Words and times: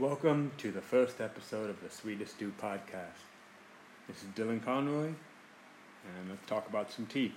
Welcome 0.00 0.52
to 0.56 0.70
the 0.70 0.80
first 0.80 1.20
episode 1.20 1.68
of 1.68 1.82
the 1.82 1.90
Sweetest 1.90 2.38
Dew 2.38 2.54
podcast. 2.58 3.20
This 4.08 4.16
is 4.22 4.30
Dylan 4.34 4.64
Conroy, 4.64 5.08
and 5.08 6.30
let's 6.30 6.46
talk 6.46 6.66
about 6.66 6.90
some 6.90 7.04
tea. 7.04 7.34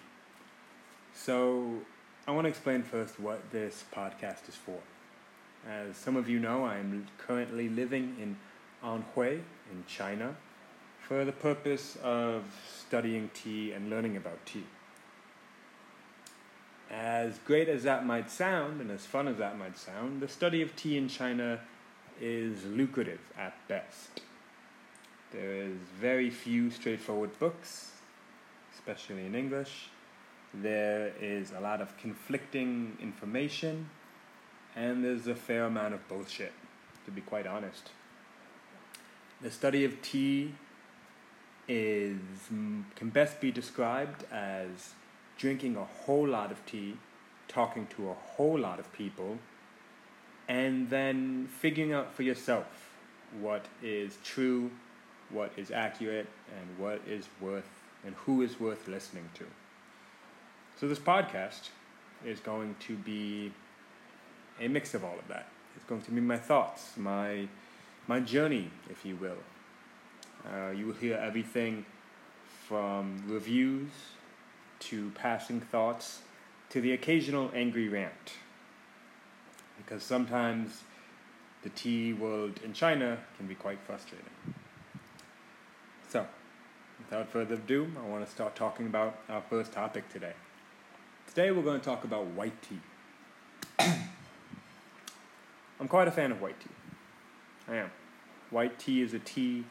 So, 1.14 1.80
I 2.26 2.32
want 2.32 2.46
to 2.46 2.50
explain 2.50 2.82
first 2.82 3.20
what 3.20 3.52
this 3.52 3.84
podcast 3.94 4.48
is 4.48 4.56
for. 4.56 4.78
As 5.70 5.98
some 5.98 6.16
of 6.16 6.30
you 6.30 6.40
know, 6.40 6.64
I 6.64 6.78
am 6.78 7.06
currently 7.18 7.68
living 7.68 8.16
in 8.18 8.38
Anhui 8.82 9.42
in 9.70 9.84
China 9.86 10.38
for 11.02 11.26
the 11.26 11.34
purpose 11.34 11.98
of 12.02 12.46
studying 12.80 13.30
tea 13.34 13.74
and 13.74 13.90
learning 13.90 14.16
about 14.16 14.46
tea. 14.46 14.64
As 16.90 17.40
great 17.40 17.68
as 17.68 17.84
that 17.84 18.06
might 18.06 18.32
sound, 18.32 18.80
and 18.80 18.90
as 18.90 19.06
fun 19.06 19.28
as 19.28 19.36
that 19.36 19.58
might 19.58 19.78
sound, 19.78 20.22
the 20.22 20.30
study 20.30 20.62
of 20.62 20.78
tea 20.78 20.96
in 20.96 21.10
China 21.10 21.60
is 22.24 22.64
lucrative 22.66 23.20
at 23.38 23.54
best. 23.68 24.22
There 25.34 25.54
is 25.56 25.76
very 26.00 26.30
few 26.30 26.72
straightforward 26.72 27.38
books, 27.38 27.92
especially 28.74 29.26
in 29.26 29.36
English. 29.36 29.90
There 30.54 31.12
is 31.20 31.52
a 31.52 31.60
lot 31.60 31.82
of 31.82 31.98
conflicting 31.98 32.98
information, 33.02 33.90
and 34.74 35.04
there's 35.04 35.28
a 35.28 35.36
fair 35.36 35.66
amount 35.66 35.96
of 35.96 36.08
bullshit, 36.08 36.54
to 37.06 37.12
be 37.12 37.20
quite 37.20 37.46
honest. 37.46 37.90
The 39.42 39.52
study 39.52 39.84
of 39.84 40.02
tea 40.02 40.54
is 41.68 42.20
mm, 42.54 42.84
can 42.96 43.10
best 43.10 43.42
be 43.42 43.52
described 43.52 44.24
as 44.32 44.94
drinking 45.38 45.76
a 45.76 45.84
whole 45.84 46.28
lot 46.28 46.54
of 46.54 46.66
tea, 46.66 46.96
talking 47.50 47.86
to 47.98 48.10
a 48.10 48.14
whole 48.14 48.60
lot 48.60 48.80
of 48.80 48.94
people, 48.94 49.40
and 50.54 50.88
then 50.92 51.48
figuring 51.48 51.94
out 51.94 52.14
for 52.14 52.22
yourself 52.22 52.68
what 53.42 53.66
is 53.82 54.20
true, 54.24 54.70
what 55.32 55.52
is 55.58 55.72
accurate, 55.72 56.28
and 56.56 56.78
what 56.78 57.02
is 57.08 57.28
worth 57.42 57.72
and 58.06 58.14
who 58.26 58.44
is 58.44 58.60
worth 58.60 58.88
listening 58.88 59.28
to. 59.34 59.46
So 60.80 60.88
this 60.88 61.00
podcast 61.00 61.70
is 62.24 62.40
going 62.40 62.76
to 62.82 62.96
be 62.96 63.52
a 64.62 64.68
mix 64.68 64.94
of 64.94 65.04
all 65.04 65.18
of 65.18 65.28
that. 65.28 65.48
It's 65.76 65.86
going 65.86 66.04
to 66.04 66.12
be 66.12 66.22
my 66.22 66.38
thoughts, 66.38 66.92
my 66.98 67.48
my 68.06 68.20
journey, 68.20 68.70
if 68.92 69.04
you 69.04 69.16
will. 69.16 69.42
Uh, 70.46 70.70
you 70.70 70.86
will 70.86 71.00
hear 71.06 71.18
everything 71.18 71.84
from 72.68 73.24
reviews 73.26 73.90
to 74.82 75.10
passing 75.16 75.62
thoughts 75.62 76.20
to 76.70 76.80
the 76.80 76.92
occasional 76.92 77.50
angry 77.56 77.88
rant 77.90 78.34
because 79.94 80.08
sometimes 80.08 80.82
the 81.62 81.70
tea 81.70 82.14
world 82.14 82.60
in 82.64 82.74
China 82.74 83.16
can 83.38 83.46
be 83.46 83.54
quite 83.54 83.78
frustrating. 83.86 84.26
So, 86.10 86.26
without 86.98 87.30
further 87.30 87.54
ado, 87.54 87.92
I 88.04 88.10
want 88.10 88.26
to 88.26 88.32
start 88.32 88.56
talking 88.56 88.88
about 88.88 89.20
our 89.30 89.44
first 89.52 89.72
topic 89.72 90.10
today. 90.10 90.34
Today 91.28 91.52
we're 91.52 91.62
going 91.62 91.80
to 91.80 91.86
talk 91.86 92.06
about 92.06 92.26
white 92.26 92.60
tea. 92.64 92.80
I'm 95.80 95.88
quite 95.88 96.08
a 96.08 96.12
fan 96.12 96.32
of 96.32 96.42
white 96.42 96.60
tea. 96.60 96.72
I 97.72 97.76
am. 97.76 97.92
White 98.50 98.80
tea 98.80 99.04
is 99.04 99.14
a 99.14 99.20
tea 99.20 99.64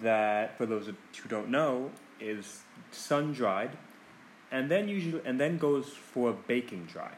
that, 0.00 0.56
for 0.58 0.64
those 0.64 0.86
who 0.86 1.28
don't 1.28 1.48
know, 1.48 1.90
is 2.20 2.60
sun 2.92 3.32
dried, 3.32 3.70
and 4.52 4.70
then 4.70 4.88
usually 4.88 5.20
and 5.24 5.40
then 5.40 5.58
goes 5.58 5.88
for 5.88 6.32
baking 6.46 6.84
dry 6.84 7.10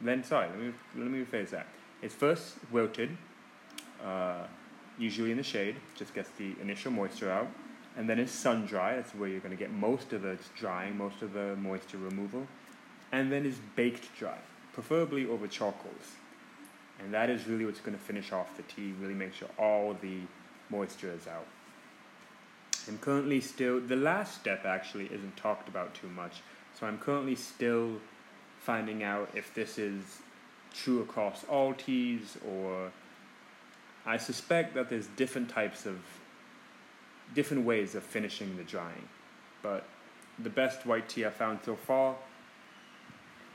then 0.00 0.22
sorry, 0.24 0.48
let 0.48 0.58
me 0.58 0.72
let 0.96 1.10
me 1.10 1.24
rephrase 1.24 1.50
that. 1.50 1.66
It's 2.02 2.14
first 2.14 2.54
wilted, 2.70 3.16
uh, 4.04 4.44
usually 4.98 5.30
in 5.32 5.36
the 5.36 5.42
shade, 5.42 5.76
just 5.96 6.14
gets 6.14 6.30
the 6.30 6.54
initial 6.60 6.92
moisture 6.92 7.30
out, 7.30 7.48
and 7.96 8.08
then 8.08 8.18
it's 8.18 8.32
sun 8.32 8.66
dry. 8.66 8.94
That's 8.96 9.14
where 9.14 9.28
you're 9.28 9.40
going 9.40 9.56
to 9.56 9.58
get 9.58 9.72
most 9.72 10.12
of 10.12 10.22
the 10.22 10.38
drying, 10.56 10.96
most 10.96 11.22
of 11.22 11.32
the 11.32 11.56
moisture 11.56 11.98
removal, 11.98 12.46
and 13.10 13.32
then 13.32 13.44
it's 13.44 13.58
baked 13.74 14.16
dry, 14.16 14.38
preferably 14.72 15.26
over 15.26 15.48
charcoals, 15.48 16.16
and 17.00 17.12
that 17.12 17.30
is 17.30 17.48
really 17.48 17.64
what's 17.64 17.80
going 17.80 17.98
to 17.98 18.04
finish 18.04 18.30
off 18.32 18.56
the 18.56 18.62
tea. 18.62 18.92
Really 19.00 19.14
make 19.14 19.34
sure 19.34 19.48
all 19.58 19.96
the 20.00 20.20
moisture 20.70 21.12
is 21.12 21.26
out. 21.26 21.46
I'm 22.86 22.98
currently 22.98 23.40
still 23.40 23.80
the 23.80 23.96
last 23.96 24.36
step 24.36 24.64
actually 24.64 25.06
isn't 25.06 25.36
talked 25.36 25.68
about 25.68 25.94
too 25.94 26.08
much, 26.08 26.42
so 26.78 26.86
I'm 26.86 26.98
currently 26.98 27.34
still 27.34 28.00
finding 28.68 29.02
out 29.02 29.30
if 29.34 29.54
this 29.54 29.78
is 29.78 30.18
true 30.74 31.00
across 31.00 31.42
all 31.44 31.72
teas 31.72 32.36
or 32.46 32.92
I 34.04 34.18
suspect 34.18 34.74
that 34.74 34.90
there's 34.90 35.06
different 35.06 35.48
types 35.48 35.86
of 35.86 35.96
different 37.34 37.64
ways 37.64 37.94
of 37.94 38.02
finishing 38.02 38.58
the 38.58 38.64
drying. 38.64 39.08
But 39.62 39.84
the 40.38 40.50
best 40.50 40.84
white 40.84 41.08
tea 41.08 41.24
I 41.24 41.30
found 41.30 41.60
so 41.64 41.76
far 41.76 42.16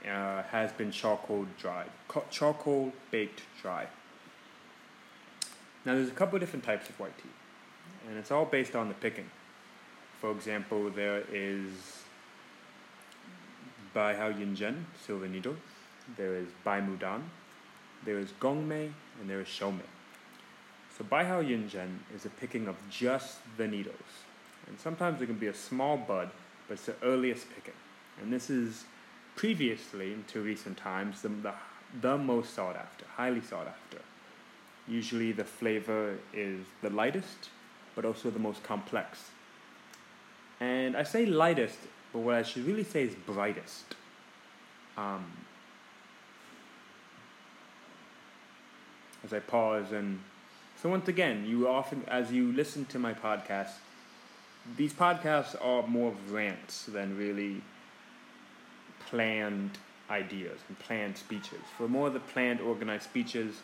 uh, 0.03 0.41
has 0.50 0.72
been 0.72 0.90
charcoal 0.90 1.45
dried, 1.59 1.91
charcoal 2.31 2.91
baked 3.12 3.44
dry. 3.62 3.85
Now 5.85 5.94
there's 5.94 6.09
a 6.09 6.18
couple 6.22 6.38
of 6.38 6.41
different 6.41 6.66
types 6.66 6.90
of 6.90 7.00
white 7.00 7.16
tea, 7.19 7.35
and 8.07 8.18
it's 8.18 8.31
all 8.31 8.45
based 8.45 8.75
on 8.75 8.88
the 8.88 8.95
picking. 8.95 9.30
For 10.19 10.31
example, 10.31 10.90
there 10.90 11.22
is 11.31 12.03
Bai 13.93 14.15
Hao 14.15 14.29
Yin 14.29 14.55
Yinzhen, 14.55 14.83
Silver 15.05 15.27
Needle. 15.27 15.55
There 16.17 16.35
is 16.35 16.47
Bai 16.63 16.81
Mudan. 16.81 17.21
There 18.03 18.17
is 18.17 18.31
Gong 18.39 18.67
Gongmei, 18.67 18.91
and 19.19 19.29
there 19.29 19.39
is 19.39 19.47
Shoumei. 19.47 19.81
So 20.97 21.03
Bai 21.03 21.23
Hao 21.23 21.39
Yin 21.39 21.69
Yinzhen 21.69 21.99
is 22.15 22.25
a 22.25 22.29
picking 22.29 22.67
of 22.67 22.75
just 22.89 23.39
the 23.57 23.67
needles. 23.67 23.95
And 24.67 24.79
sometimes 24.79 25.21
it 25.21 25.27
can 25.27 25.35
be 25.35 25.47
a 25.47 25.53
small 25.53 25.97
bud, 25.97 26.29
but 26.67 26.75
it's 26.75 26.85
the 26.85 26.95
earliest 27.03 27.47
picking. 27.53 27.73
And 28.21 28.33
this 28.33 28.49
is 28.49 28.85
previously, 29.35 30.15
to 30.27 30.41
recent 30.41 30.77
times, 30.77 31.21
the, 31.21 31.29
the, 31.29 31.53
the 32.01 32.17
most 32.17 32.53
sought 32.53 32.75
after, 32.75 33.05
highly 33.15 33.41
sought 33.41 33.67
after. 33.67 33.99
Usually 34.87 35.31
the 35.31 35.43
flavor 35.43 36.17
is 36.33 36.65
the 36.81 36.89
lightest, 36.89 37.49
but 37.95 38.05
also 38.05 38.29
the 38.29 38.39
most 38.39 38.63
complex. 38.63 39.29
And 40.59 40.95
I 40.95 41.03
say 41.03 41.25
lightest 41.25 41.79
but 42.13 42.19
what 42.19 42.35
I 42.35 42.44
should 42.44 42.66
really 42.66 42.84
say 42.84 43.03
is 43.03 43.16
brightest. 43.16 43.96
Um, 44.96 45.25
as 49.25 49.34
I 49.34 49.40
pause 49.40 49.91
and 49.91 50.19
so 50.81 50.90
once 50.90 51.07
again, 51.07 51.46
you 51.46 51.68
often 51.68 52.03
as 52.09 52.31
you 52.31 52.51
listen 52.51 52.85
to 52.85 53.00
my 53.00 53.13
podcast, 53.13 53.72
these 54.78 54.94
podcasts 54.94 55.56
are 55.63 55.88
more 55.88 56.13
rants 56.29 56.85
than 56.85 57.18
really 57.18 57.62
planned 59.07 59.78
ideas 60.09 60.59
and 60.68 60.78
planned 60.80 61.18
speeches. 61.18 61.62
For 61.78 61.88
more 61.88 62.07
of 62.07 62.13
the 62.13 62.19
planned, 62.19 62.59
organized 62.59 63.03
speeches, 63.03 63.62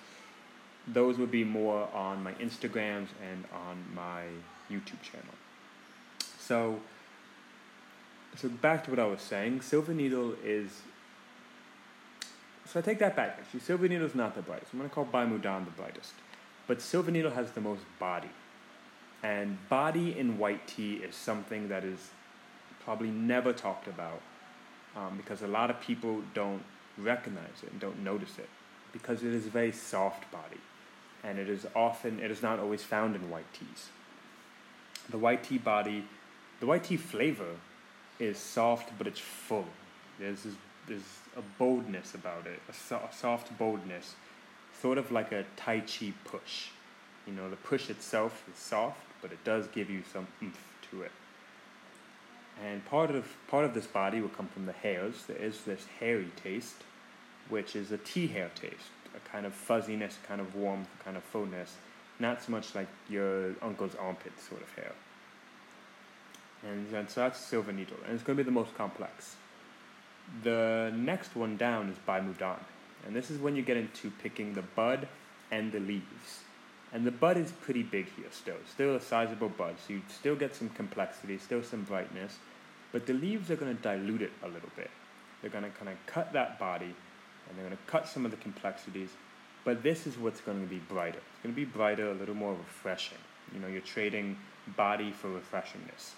those 0.88 1.18
would 1.18 1.30
be 1.30 1.44
more 1.44 1.90
on 1.94 2.24
my 2.24 2.34
Instagrams 2.36 3.08
and 3.30 3.44
on 3.54 3.84
my 3.94 4.24
YouTube 4.72 5.02
channel. 5.02 5.36
So 6.40 6.80
so 8.36 8.50
back 8.50 8.84
to 8.86 8.92
what 8.92 9.00
I 9.00 9.06
was 9.06 9.22
saying, 9.22 9.62
Silver 9.62 9.94
Needle 9.94 10.36
is. 10.44 10.82
So 12.66 12.80
I 12.80 12.84
take 12.84 13.00
that 13.00 13.16
back. 13.16 13.38
Actually, 13.40 13.62
Silver 13.62 13.88
Needle 13.88 14.06
is 14.06 14.16
not 14.16 14.36
the 14.36 14.42
brightest. 14.42 14.74
I'm 14.74 14.80
going 14.80 14.90
to 14.90 14.94
call 14.94 15.06
Bai 15.06 15.26
Mudan 15.26 15.66
the 15.66 15.72
brightest, 15.72 16.14
but 16.68 16.82
Silver 16.82 17.12
Needle 17.12 17.32
has 17.32 17.52
the 17.52 17.62
most 17.62 17.82
body, 18.00 18.30
and 19.24 19.58
body 19.70 20.18
in 20.18 20.38
white 20.38 20.68
tea 20.68 20.96
is 20.96 21.16
something 21.16 21.70
that 21.70 21.84
is 21.84 22.10
probably 22.84 23.10
never 23.10 23.54
talked 23.54 23.88
about 23.88 24.22
um, 24.96 25.18
because 25.18 25.42
a 25.42 25.48
lot 25.48 25.70
of 25.70 25.80
people 25.82 26.22
don't 26.34 26.64
recognize 26.98 27.64
it 27.64 27.72
and 27.72 27.80
don't 27.80 28.04
notice 28.04 28.38
it 28.38 28.50
because 28.92 29.24
it 29.24 29.34
is 29.34 29.48
a 29.48 29.50
very 29.50 29.72
soft 29.72 30.32
body, 30.32 30.60
and 31.24 31.40
it 31.40 31.50
is 31.50 31.66
often 31.76 32.20
it 32.20 32.32
is 32.32 32.42
not 32.42 32.60
always 32.60 32.84
found 32.84 33.16
in 33.16 33.30
white 33.30 33.52
teas. 33.54 33.90
The 35.10 35.18
white 35.18 35.44
tea 35.44 35.58
body, 35.58 36.06
the 36.60 36.68
white 36.68 36.84
tea 36.84 36.98
flavor 36.98 37.56
is 38.20 38.38
soft, 38.38 38.92
but 38.98 39.08
it's 39.08 39.20
full. 39.20 39.66
There's 40.20 40.44
this, 40.44 40.56
there's 40.88 41.02
a 41.38 41.42
boldness 41.58 42.16
about 42.16 42.46
it, 42.46 42.60
a, 42.70 42.74
so, 42.74 43.00
soft 43.12 43.58
boldness, 43.58 44.16
sort 44.82 44.98
of 44.98 45.12
like 45.12 45.32
a 45.32 45.46
Tai 45.56 45.82
Chi 45.82 46.14
push. 46.26 46.68
You 47.26 47.34
know, 47.34 47.50
the 47.50 47.56
push 47.56 47.90
itself 47.90 48.44
is 48.52 48.60
soft, 48.60 49.02
but 49.22 49.32
it 49.32 49.44
does 49.44 49.68
give 49.68 49.90
you 49.90 50.04
some 50.12 50.28
oomph 50.42 50.60
to 50.92 51.04
it. 51.04 51.12
And 52.66 52.84
part 52.86 53.12
of 53.12 53.26
part 53.48 53.64
of 53.64 53.74
this 53.74 53.88
body 53.88 54.20
will 54.20 54.30
come 54.30 54.48
from 54.48 54.66
the 54.66 54.74
hairs. 54.74 55.24
There 55.28 55.38
is 55.38 55.62
this 55.62 55.86
hairy 56.00 56.32
taste, 56.44 56.84
which 57.48 57.76
is 57.76 57.92
a 57.92 57.98
tea 57.98 58.28
hair 58.28 58.52
taste, 58.54 58.92
a 59.16 59.30
kind 59.30 59.46
of 59.46 59.54
fuzziness, 59.54 60.18
kind 60.28 60.42
of 60.42 60.56
warmth, 60.56 60.90
kind 61.06 61.16
of 61.16 61.24
fullness, 61.24 61.76
not 62.20 62.44
so 62.44 62.52
much 62.52 62.76
like 62.76 62.88
your 63.10 63.54
uncle's 63.62 63.96
armpit 63.96 64.34
sort 64.40 64.62
of 64.62 64.74
hair. 64.74 64.92
And, 66.68 66.94
and 66.94 67.10
so 67.10 67.22
that's 67.22 67.40
Silver 67.40 67.72
Needle, 67.72 67.98
and 68.06 68.14
it's 68.14 68.24
going 68.24 68.38
to 68.38 68.44
be 68.44 68.46
the 68.46 68.54
most 68.54 68.76
complex. 68.76 69.36
The 70.44 70.92
next 70.96 71.36
one 71.36 71.58
down 71.58 71.90
is 71.90 71.98
Bai 72.00 72.20
Mudan, 72.20 72.60
and 73.06 73.16
this 73.16 73.32
is 73.32 73.40
when 73.40 73.56
you 73.56 73.62
get 73.62 73.78
into 73.78 74.12
picking 74.22 74.54
the 74.54 74.62
bud 74.62 75.08
and 75.52 75.72
the 75.72 75.80
leaves. 75.80 76.44
And 76.92 77.06
the 77.06 77.12
bud 77.12 77.38
is 77.38 77.52
pretty 77.52 77.84
big 77.84 78.08
here 78.16 78.28
still, 78.32 78.58
still 78.68 78.96
a 78.96 79.02
sizable 79.02 79.50
bud, 79.50 79.76
so 79.86 79.94
you 79.94 80.02
still 80.10 80.36
get 80.36 80.56
some 80.56 80.70
complexity, 80.70 81.38
still 81.38 81.64
some 81.64 81.84
brightness, 81.84 82.38
but 82.92 83.06
the 83.06 83.14
leaves 83.14 83.50
are 83.52 83.56
going 83.56 83.76
to 83.76 83.82
dilute 83.82 84.22
it 84.22 84.32
a 84.44 84.48
little 84.48 84.70
bit. 84.76 84.90
They're 85.42 85.52
going 85.52 85.64
to 85.64 85.70
kind 85.70 85.90
of 85.90 85.96
cut 86.08 86.34
that 86.34 86.60
body, 86.60 86.86
and 86.86 87.58
they're 87.58 87.66
going 87.66 87.78
to 87.78 87.92
cut 87.92 88.08
some 88.08 88.26
of 88.26 88.32
the 88.32 88.38
complexities, 88.38 89.10
but 89.64 89.82
this 89.84 90.08
is 90.08 90.18
what's 90.18 90.42
going 90.42 90.62
to 90.62 90.68
be 90.68 90.80
brighter. 90.80 91.20
It's 91.20 91.44
going 91.44 91.56
to 91.56 91.60
be 91.60 91.66
brighter, 91.66 92.12
a 92.12 92.14
little 92.14 92.36
more 92.36 92.54
refreshing. 92.54 93.18
You 93.54 93.60
know, 93.60 93.68
you're 93.68 93.82
trading 93.82 94.38
body 94.76 95.12
for 95.12 95.30
refreshingness. 95.30 96.12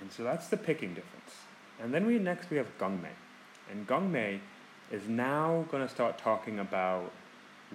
And 0.00 0.10
so 0.12 0.22
that's 0.24 0.48
the 0.48 0.56
picking 0.56 0.94
difference. 0.94 1.34
And 1.82 1.94
then 1.94 2.06
we 2.06 2.18
next 2.18 2.50
we 2.50 2.56
have 2.56 2.66
Gongmei. 2.78 3.14
And 3.70 3.86
Gongmei 3.86 4.40
is 4.90 5.08
now 5.08 5.64
going 5.70 5.86
to 5.86 5.88
start 5.88 6.18
talking 6.18 6.58
about 6.58 7.12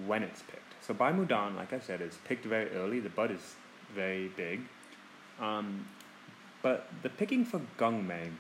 when 0.06 0.24
it's 0.24 0.42
picked. 0.42 0.84
So 0.86 0.94
Bai 0.94 1.12
Mudan, 1.12 1.56
like 1.56 1.74
I 1.74 1.80
said, 1.80 2.02
is 2.02 2.18
picked 2.26 2.46
very 2.46 2.70
early. 2.72 3.00
The 3.00 3.10
bud 3.10 3.32
is 3.32 3.56
very 3.94 4.28
big. 4.30 4.62
Um, 5.40 5.88
but 6.62 6.90
the 7.02 7.10
picking 7.10 7.46
for 7.46 7.62
Gongmei 7.78 8.32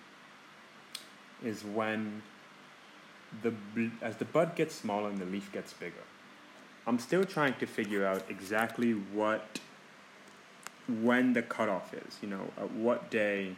is 1.44 1.64
when 1.64 2.22
the 3.42 3.54
as 4.02 4.18
the 4.18 4.26
bud 4.26 4.56
gets 4.56 4.76
smaller 4.76 5.10
and 5.10 5.20
the 5.20 5.26
leaf 5.26 5.52
gets 5.52 5.74
bigger. 5.74 6.06
I'm 6.88 7.00
still 7.00 7.24
trying 7.24 7.56
to 7.56 7.66
figure 7.66 8.06
out 8.06 8.24
exactly 8.30 8.92
what 8.92 9.60
when 10.88 11.34
the 11.34 11.42
cutoff 11.42 11.94
is. 11.94 12.18
You 12.22 12.30
know, 12.30 12.52
at 12.58 12.72
what 12.72 13.10
day, 13.10 13.56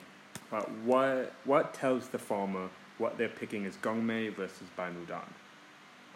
uh, 0.52 0.62
what 0.84 1.34
what 1.46 1.74
tells 1.74 2.08
the 2.10 2.20
farmer 2.20 2.70
what 2.98 3.18
they're 3.18 3.30
picking 3.30 3.66
is 3.66 3.76
Gongmei 3.76 4.34
versus 4.34 4.68
Bai 4.76 4.90
Mudan. 4.90 5.28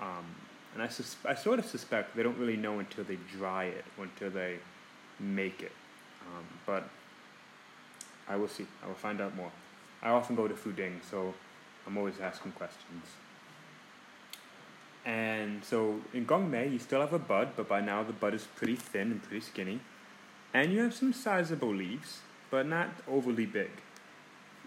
Um, 0.02 0.26
and 0.74 0.82
I, 0.82 0.88
sus- 0.88 1.18
I 1.26 1.36
sort 1.36 1.60
of 1.60 1.66
suspect 1.66 2.16
they 2.16 2.24
don't 2.24 2.38
really 2.38 2.58
know 2.58 2.80
until 2.80 3.04
they 3.04 3.18
dry 3.38 3.66
it 3.66 3.86
until 4.00 4.30
they 4.30 4.58
make 5.20 5.62
it. 5.62 5.72
Um, 6.28 6.46
but 6.66 6.90
I 8.28 8.36
will 8.36 8.48
see. 8.48 8.66
I 8.84 8.88
will 8.88 8.96
find 8.96 9.22
out 9.22 9.36
more. 9.36 9.52
I 10.02 10.10
often 10.10 10.36
go 10.36 10.48
to 10.48 10.54
Fuding, 10.56 11.02
so 11.08 11.34
I'm 11.86 11.98
always 11.98 12.20
asking 12.20 12.54
questions. 12.54 13.06
And 15.06 15.64
so 15.64 16.00
in 16.14 16.26
Gongmei, 16.26 16.72
you 16.72 16.80
still 16.80 17.02
have 17.02 17.14
a 17.14 17.20
bud, 17.20 17.50
but 17.56 17.68
by 17.68 17.82
now 17.82 18.04
the 18.04 18.14
bud 18.14 18.34
is 18.34 18.46
pretty 18.56 18.76
thin 18.76 19.12
and 19.12 19.22
pretty 19.22 19.42
skinny. 19.42 19.80
And 20.54 20.72
you 20.72 20.82
have 20.82 20.94
some 20.94 21.14
sizable 21.14 21.74
leaves, 21.74 22.20
but 22.50 22.68
not 22.68 22.90
overly 23.08 23.46
big. 23.46 23.72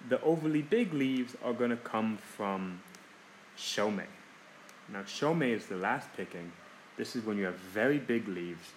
The 0.08 0.20
overly 0.22 0.62
big 0.62 0.92
leaves 0.92 1.34
are 1.42 1.52
going 1.52 1.70
to 1.70 1.76
come 1.76 2.18
from 2.18 2.80
Shoumei. 3.56 4.06
Now, 4.92 5.02
Shoumei 5.02 5.50
is 5.50 5.66
the 5.66 5.76
last 5.76 6.08
picking. 6.14 6.52
This 6.96 7.16
is 7.16 7.24
when 7.24 7.38
you 7.38 7.44
have 7.44 7.54
very 7.54 7.98
big 7.98 8.28
leaves 8.28 8.72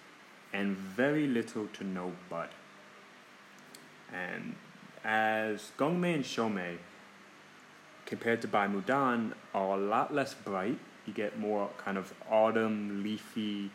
and 0.52 0.76
very 0.76 1.26
little 1.26 1.66
to 1.74 1.84
no 1.84 2.12
bud. 2.30 2.48
And 4.12 4.54
as 5.04 5.70
Gongmei 5.78 6.14
and 6.14 6.24
Shoumei, 6.24 6.78
compared 8.06 8.40
to 8.42 8.48
Bai 8.48 8.66
Mudan, 8.66 9.34
are 9.54 9.76
a 9.76 9.80
lot 9.80 10.14
less 10.14 10.32
bright. 10.32 10.78
You 11.06 11.12
get 11.12 11.38
more 11.38 11.68
kind 11.76 11.98
of 11.98 12.12
autumn, 12.30 13.02
leafy, 13.02 13.70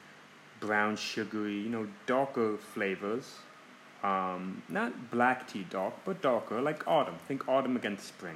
brown, 0.60 0.96
sugary, 0.96 1.60
you 1.60 1.70
know, 1.70 1.88
darker 2.08 2.58
flavors. 2.58 3.36
Um, 4.04 4.62
not 4.68 5.12
black 5.12 5.48
tea 5.48 5.66
dark, 5.70 5.94
but 6.04 6.22
darker, 6.22 6.62
like 6.62 6.88
autumn. 6.88 7.16
Think 7.28 7.48
autumn 7.48 7.76
against 7.76 8.06
spring. 8.08 8.36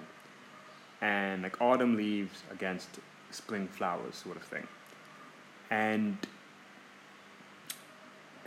And 1.01 1.43
like 1.43 1.61
autumn 1.61 1.95
leaves 1.95 2.43
against 2.51 2.87
spring 3.31 3.67
flowers, 3.67 4.15
sort 4.15 4.37
of 4.37 4.43
thing. 4.43 4.67
And 5.69 6.17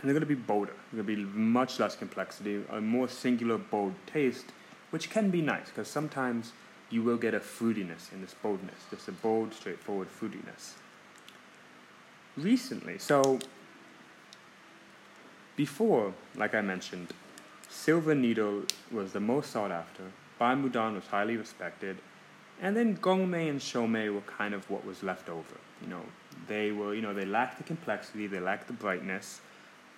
and 0.01 0.09
they're 0.09 0.15
going 0.15 0.27
to 0.27 0.35
be 0.35 0.41
bolder. 0.41 0.73
They're 0.91 1.03
going 1.03 1.15
to 1.15 1.27
be 1.27 1.37
much 1.37 1.79
less 1.79 1.95
complexity, 1.95 2.63
a 2.71 2.81
more 2.81 3.07
singular, 3.07 3.59
bold 3.59 3.93
taste, 4.07 4.47
which 4.89 5.11
can 5.11 5.29
be 5.29 5.41
nice 5.41 5.67
because 5.69 5.87
sometimes 5.87 6.53
you 6.89 7.03
will 7.03 7.17
get 7.17 7.35
a 7.35 7.39
fruitiness 7.39 8.11
in 8.11 8.21
this 8.21 8.33
boldness, 8.41 8.79
just 8.89 9.07
a 9.07 9.11
bold, 9.11 9.53
straightforward 9.53 10.07
fruitiness. 10.09 10.73
Recently, 12.35 12.97
so 12.97 13.39
before, 15.65 16.11
like 16.35 16.55
I 16.55 16.61
mentioned, 16.61 17.09
Silver 17.69 18.15
Needle 18.15 18.63
was 18.91 19.13
the 19.13 19.19
most 19.19 19.51
sought 19.51 19.69
after, 19.69 20.05
Bai 20.39 20.55
Mudan 20.55 20.95
was 20.95 21.05
highly 21.05 21.37
respected, 21.37 21.97
and 22.63 22.75
then 22.75 22.97
Gongmei 22.97 23.47
and 23.47 23.59
Shoumei 23.59 24.07
were 24.11 24.25
kind 24.39 24.55
of 24.55 24.67
what 24.71 24.83
was 24.83 25.03
left 25.03 25.29
over. 25.29 25.57
You 25.83 25.89
know, 25.93 26.05
they 26.47 26.71
were, 26.71 26.95
you 26.95 27.03
know, 27.03 27.13
they 27.13 27.25
lacked 27.25 27.57
the 27.59 27.63
complexity, 27.63 28.25
they 28.25 28.39
lacked 28.39 28.65
the 28.65 28.73
brightness, 28.85 29.41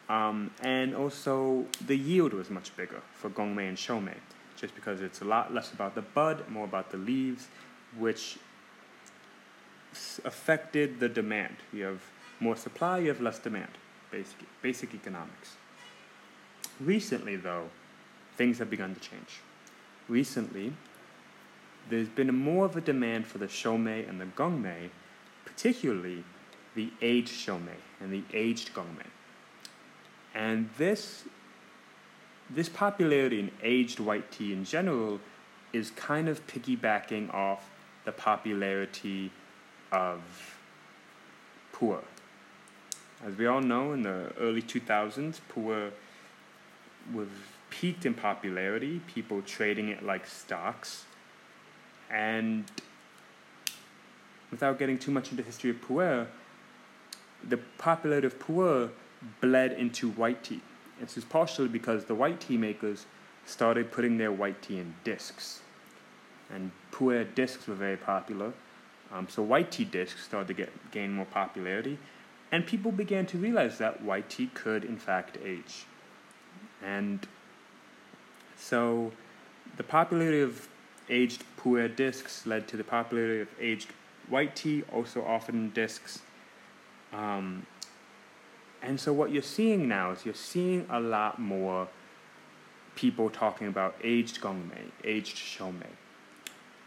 um, 0.09 0.51
and 0.61 0.93
also 0.93 1.65
the 1.87 1.95
yield 1.95 2.33
was 2.33 2.49
much 2.49 2.75
bigger 2.75 3.01
for 3.13 3.29
Gongmei 3.29 3.69
and 3.69 3.77
Shoumei 3.77 4.19
just 4.57 4.75
because 4.75 4.99
it's 4.99 5.21
a 5.21 5.25
lot 5.35 5.53
less 5.53 5.71
about 5.71 5.95
the 5.95 6.05
bud, 6.17 6.37
more 6.49 6.65
about 6.65 6.91
the 6.91 6.97
leaves, 6.97 7.47
which 7.97 8.37
affected 10.25 10.99
the 10.99 11.09
demand. 11.09 11.55
You 11.71 11.83
have 11.85 12.01
more 12.41 12.57
supply, 12.57 12.99
you 12.99 13.07
have 13.13 13.21
less 13.21 13.39
demand, 13.39 13.73
basic, 14.13 14.37
basic 14.61 14.93
economics. 14.93 15.55
Recently, 16.79 17.35
though, 17.35 17.69
things 18.37 18.59
have 18.59 18.69
begun 18.69 18.93
to 18.93 19.01
change. 19.01 19.41
Recently, 20.07 20.73
there's 21.89 22.07
been 22.07 22.33
more 22.33 22.65
of 22.65 22.77
a 22.77 22.81
demand 22.81 23.25
for 23.25 23.39
the 23.39 23.47
Shoumei 23.47 24.07
and 24.07 24.21
the 24.21 24.25
Gongmei, 24.25 24.89
particularly 25.45 26.23
the 26.75 26.91
aged 27.01 27.33
Shoumei 27.33 27.81
and 27.99 28.13
the 28.13 28.23
aged 28.33 28.73
Gongmei. 28.73 29.11
And 30.33 30.69
this 30.77 31.25
this 32.49 32.69
popularity 32.69 33.39
in 33.39 33.51
aged 33.63 33.99
white 33.99 34.31
tea 34.31 34.53
in 34.53 34.63
general 34.63 35.19
is 35.71 35.89
kind 35.91 36.27
of 36.29 36.45
piggybacking 36.45 37.33
off 37.33 37.69
the 38.05 38.11
popularity 38.11 39.31
of 39.91 40.21
pu'er. 41.73 42.03
As 43.25 43.37
we 43.37 43.45
all 43.45 43.61
know, 43.61 43.93
in 43.93 44.01
the 44.01 44.33
early 44.37 44.61
2000s, 44.61 45.39
pu'er 45.53 45.91
was 47.13 47.29
peaked 47.69 48.05
in 48.05 48.13
popularity, 48.13 49.01
people 49.07 49.41
trading 49.41 49.87
it 49.87 50.03
like 50.03 50.27
stocks. 50.27 51.05
And 52.11 52.65
without 54.51 54.77
getting 54.77 54.97
too 54.97 55.11
much 55.11 55.31
into 55.31 55.37
the 55.37 55.43
history 55.43 55.69
of 55.69 55.77
pu'er, 55.77 56.27
the 57.47 57.57
popularity 57.77 58.27
of 58.27 58.39
pu'er 58.39 58.89
bled 59.39 59.71
into 59.71 60.11
white 60.11 60.43
tea. 60.43 60.61
This 60.99 61.17
is 61.17 61.23
partially 61.23 61.69
because 61.69 62.05
the 62.05 62.15
white 62.15 62.41
tea 62.41 62.57
makers 62.57 63.05
started 63.45 63.91
putting 63.91 64.17
their 64.17 64.31
white 64.31 64.61
tea 64.61 64.79
in 64.79 64.95
discs. 65.05 65.61
And 66.53 66.71
pu'er 66.91 67.23
discs 67.35 67.67
were 67.67 67.75
very 67.75 67.97
popular. 67.97 68.51
Um, 69.13 69.29
so 69.29 69.41
white 69.43 69.71
tea 69.71 69.85
discs 69.85 70.25
started 70.25 70.47
to 70.49 70.53
get 70.53 70.91
gain 70.91 71.13
more 71.13 71.25
popularity. 71.25 71.97
And 72.53 72.67
people 72.67 72.91
began 72.91 73.25
to 73.25 73.39
realize 73.39 73.79
that 73.79 74.03
white 74.03 74.29
tea 74.29 74.51
could, 74.53 74.85
in 74.85 74.97
fact, 74.97 75.39
age. 75.43 75.85
And 76.85 77.27
so 78.55 79.11
the 79.75 79.81
popularity 79.81 80.41
of 80.41 80.69
aged 81.09 81.43
pu'er 81.57 81.93
discs 81.93 82.45
led 82.45 82.67
to 82.67 82.77
the 82.77 82.83
popularity 82.83 83.41
of 83.41 83.47
aged 83.59 83.89
white 84.29 84.55
tea, 84.55 84.83
also 84.93 85.25
often 85.25 85.71
discs. 85.71 86.19
Um, 87.11 87.65
and 88.83 88.99
so 88.99 89.11
what 89.11 89.31
you're 89.31 89.41
seeing 89.41 89.87
now 89.87 90.11
is 90.11 90.23
you're 90.23 90.35
seeing 90.35 90.85
a 90.91 90.99
lot 90.99 91.39
more 91.39 91.87
people 92.93 93.31
talking 93.31 93.65
about 93.65 93.95
aged 94.03 94.41
gongmei, 94.41 94.91
aged 95.03 95.37
shoumei. 95.37 95.95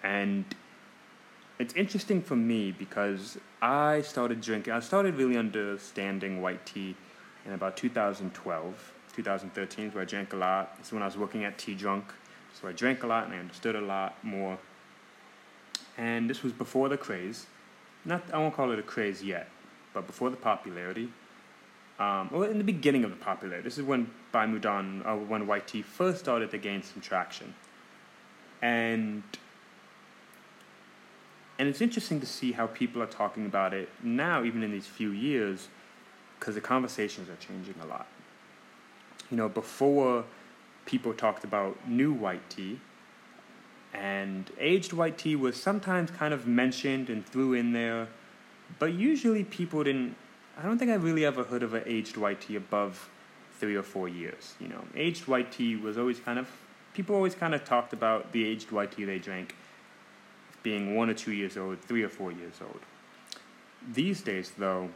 And 0.04 0.44
it's 1.58 1.74
interesting 1.74 2.22
for 2.22 2.36
me 2.36 2.72
because 2.72 3.38
I 3.62 4.02
started 4.02 4.40
drinking, 4.40 4.72
I 4.72 4.80
started 4.80 5.14
really 5.16 5.36
understanding 5.36 6.42
white 6.42 6.64
tea 6.66 6.96
in 7.44 7.52
about 7.52 7.76
2012, 7.76 8.92
2013, 9.14 9.86
is 9.86 9.94
where 9.94 10.02
I 10.02 10.04
drank 10.04 10.32
a 10.32 10.36
lot. 10.36 10.76
Is 10.82 10.92
when 10.92 11.02
I 11.02 11.06
was 11.06 11.16
working 11.16 11.44
at 11.44 11.58
Tea 11.58 11.74
Drunk. 11.74 12.04
So 12.60 12.68
I 12.68 12.72
drank 12.72 13.02
a 13.02 13.06
lot 13.06 13.24
and 13.24 13.34
I 13.34 13.38
understood 13.38 13.76
a 13.76 13.80
lot 13.80 14.22
more. 14.22 14.58
And 15.96 16.28
this 16.28 16.42
was 16.42 16.52
before 16.52 16.88
the 16.88 16.96
craze. 16.96 17.46
Not, 18.04 18.22
I 18.32 18.38
won't 18.38 18.54
call 18.54 18.70
it 18.72 18.78
a 18.78 18.82
craze 18.82 19.22
yet, 19.22 19.48
but 19.92 20.06
before 20.06 20.30
the 20.30 20.36
popularity 20.36 21.10
um, 21.98 22.28
well, 22.30 22.42
in 22.42 22.58
the 22.58 22.64
beginning 22.64 23.04
of 23.04 23.10
the 23.10 23.16
popularity. 23.16 23.64
This 23.64 23.78
is 23.78 23.84
when 23.84 24.10
Bai 24.32 24.46
Mudan, 24.46 25.06
uh, 25.06 25.16
when 25.16 25.46
white 25.46 25.66
tea 25.66 25.82
first 25.82 26.18
started 26.18 26.50
to 26.50 26.58
gain 26.58 26.82
some 26.82 27.00
traction. 27.00 27.54
And 28.60 29.22
and 31.58 31.68
it's 31.68 31.80
interesting 31.80 32.20
to 32.20 32.26
see 32.26 32.52
how 32.52 32.66
people 32.66 33.02
are 33.02 33.06
talking 33.06 33.46
about 33.46 33.72
it 33.72 33.88
now, 34.02 34.44
even 34.44 34.62
in 34.62 34.70
these 34.70 34.86
few 34.86 35.10
years, 35.10 35.68
because 36.38 36.54
the 36.54 36.60
conversations 36.60 37.28
are 37.28 37.36
changing 37.36 37.74
a 37.82 37.86
lot. 37.86 38.06
You 39.30 39.36
know, 39.36 39.48
before 39.48 40.24
people 40.84 41.12
talked 41.14 41.44
about 41.44 41.88
new 41.88 42.12
white 42.12 42.48
tea, 42.50 42.80
and 43.94 44.50
aged 44.58 44.92
white 44.92 45.16
tea 45.16 45.36
was 45.36 45.56
sometimes 45.56 46.10
kind 46.10 46.34
of 46.34 46.46
mentioned 46.46 47.08
and 47.08 47.24
threw 47.24 47.54
in 47.54 47.72
there, 47.72 48.08
but 48.78 48.92
usually 48.92 49.44
people 49.44 49.82
didn't 49.84 50.16
I 50.58 50.62
don't 50.62 50.78
think 50.78 50.90
I've 50.90 51.04
really 51.04 51.24
ever 51.26 51.44
heard 51.44 51.62
of 51.62 51.74
an 51.74 51.82
aged 51.84 52.16
white 52.16 52.40
tea 52.40 52.56
above 52.56 53.10
three 53.58 53.76
or 53.76 53.82
four 53.82 54.08
years. 54.08 54.54
You 54.58 54.68
know, 54.68 54.84
aged 54.94 55.26
white 55.26 55.52
tea 55.52 55.76
was 55.76 55.98
always 55.98 56.18
kind 56.18 56.38
of 56.38 56.48
people 56.94 57.14
always 57.14 57.34
kind 57.34 57.54
of 57.54 57.64
talked 57.64 57.92
about 57.92 58.32
the 58.32 58.44
aged 58.46 58.72
white 58.72 58.92
tea 58.92 59.04
they 59.04 59.18
drank 59.18 59.54
being 60.66 60.96
one 60.96 61.08
or 61.08 61.14
two 61.14 61.30
years 61.30 61.56
old, 61.56 61.80
three 61.80 62.02
or 62.02 62.08
four 62.08 62.32
years 62.32 62.54
old. 62.60 62.80
These 63.92 64.22
days, 64.22 64.50
though, 64.58 64.90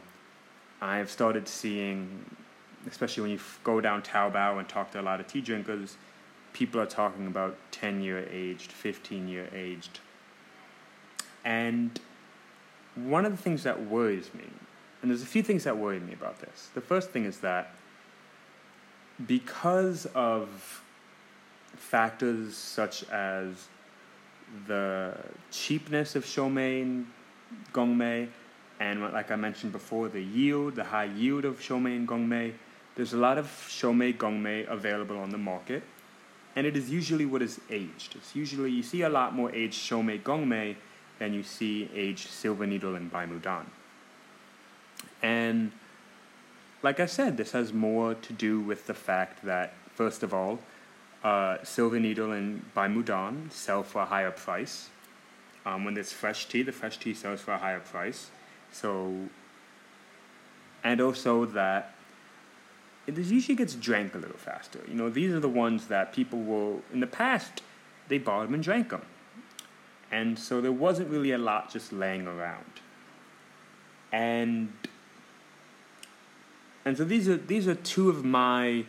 I've 0.81 1.09
started 1.09 1.47
seeing, 1.47 2.25
especially 2.85 3.21
when 3.21 3.31
you 3.31 3.39
go 3.63 3.79
down 3.79 4.01
Taobao 4.01 4.59
and 4.59 4.67
talk 4.67 4.91
to 4.91 4.99
a 4.99 5.01
lot 5.01 5.21
of 5.21 5.27
tea 5.27 5.39
drinkers, 5.39 5.95
people 6.51 6.81
are 6.81 6.85
talking 6.85 7.25
about 7.25 7.55
10 7.71 8.01
year 8.01 8.27
aged, 8.29 8.69
15 8.69 9.29
year 9.29 9.47
aged. 9.53 10.01
And 11.45 11.97
one 12.95 13.23
of 13.25 13.31
the 13.31 13.41
things 13.41 13.63
that 13.63 13.81
worries 13.81 14.29
me, 14.33 14.49
and 15.01 15.09
there's 15.09 15.23
a 15.23 15.33
few 15.37 15.41
things 15.41 15.63
that 15.63 15.77
worry 15.77 16.01
me 16.01 16.11
about 16.11 16.41
this. 16.41 16.67
The 16.73 16.81
first 16.81 17.11
thing 17.11 17.23
is 17.23 17.37
that 17.37 17.73
because 19.25 20.05
of 20.07 20.83
factors 21.77 22.57
such 22.57 23.05
as 23.09 23.69
the 24.67 25.17
cheapness 25.51 26.15
of 26.15 26.25
Shoumei 26.25 27.05
Gongmei, 27.73 28.29
and 28.79 29.01
like 29.01 29.31
I 29.31 29.35
mentioned 29.35 29.71
before, 29.71 30.07
the 30.09 30.21
yield, 30.21 30.75
the 30.75 30.83
high 30.83 31.05
yield 31.05 31.45
of 31.45 31.59
Shoumei 31.59 32.05
Gongmei, 32.05 32.53
there's 32.95 33.13
a 33.13 33.17
lot 33.17 33.37
of 33.37 33.45
Shoumei 33.45 34.15
Gongmei 34.15 34.67
available 34.67 35.17
on 35.17 35.29
the 35.29 35.37
market, 35.37 35.83
and 36.55 36.67
it 36.67 36.75
is 36.75 36.89
usually 36.89 37.25
what 37.25 37.41
is 37.41 37.59
aged. 37.69 38.15
It's 38.15 38.35
usually, 38.35 38.71
you 38.71 38.83
see 38.83 39.03
a 39.03 39.09
lot 39.09 39.33
more 39.33 39.53
aged 39.53 39.79
Shoumei 39.79 40.21
Gongmei 40.21 40.75
than 41.19 41.33
you 41.33 41.43
see 41.43 41.89
aged 41.93 42.27
Silver 42.29 42.65
Needle 42.65 42.95
and 42.95 43.11
Baimudan. 43.11 43.65
And 45.21 45.71
like 46.83 46.99
I 46.99 47.05
said, 47.05 47.37
this 47.37 47.51
has 47.51 47.71
more 47.71 48.15
to 48.15 48.33
do 48.33 48.59
with 48.59 48.87
the 48.87 48.93
fact 48.93 49.45
that, 49.45 49.73
first 49.93 50.23
of 50.23 50.33
all, 50.33 50.59
uh, 51.23 51.57
Silver 51.63 51.99
Needle 51.99 52.31
and 52.31 52.63
Baimudan 52.75 53.51
sell 53.51 53.83
for 53.83 54.01
a 54.01 54.05
higher 54.05 54.31
price. 54.31 54.89
Um, 55.65 55.85
when 55.85 55.93
there's 55.93 56.11
fresh 56.11 56.47
tea, 56.47 56.63
the 56.63 56.71
fresh 56.71 56.97
tea 56.97 57.13
sells 57.13 57.41
for 57.41 57.51
a 57.51 57.57
higher 57.57 57.79
price. 57.79 58.31
So, 58.71 59.29
and 60.83 60.99
also 60.99 61.45
that 61.45 61.93
it 63.07 63.17
usually 63.17 63.55
gets 63.55 63.75
drank 63.75 64.15
a 64.15 64.17
little 64.17 64.37
faster. 64.37 64.79
You 64.87 64.95
know, 64.95 65.09
these 65.09 65.31
are 65.31 65.39
the 65.39 65.49
ones 65.49 65.87
that 65.87 66.13
people 66.13 66.39
will, 66.39 66.81
in 66.93 66.99
the 66.99 67.07
past, 67.07 67.61
they 68.07 68.17
bought 68.17 68.45
them 68.45 68.53
and 68.53 68.63
drank 68.63 68.89
them. 68.89 69.03
And 70.11 70.37
so 70.37 70.61
there 70.61 70.71
wasn't 70.71 71.09
really 71.09 71.31
a 71.31 71.37
lot 71.37 71.71
just 71.71 71.93
laying 71.93 72.27
around. 72.27 72.65
And 74.11 74.73
and 76.83 76.97
so 76.97 77.05
these 77.05 77.29
are 77.29 77.37
these 77.37 77.67
are 77.67 77.75
two 77.75 78.09
of 78.09 78.25
my 78.25 78.85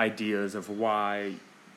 ideas 0.00 0.54
of 0.54 0.68
why 0.68 1.34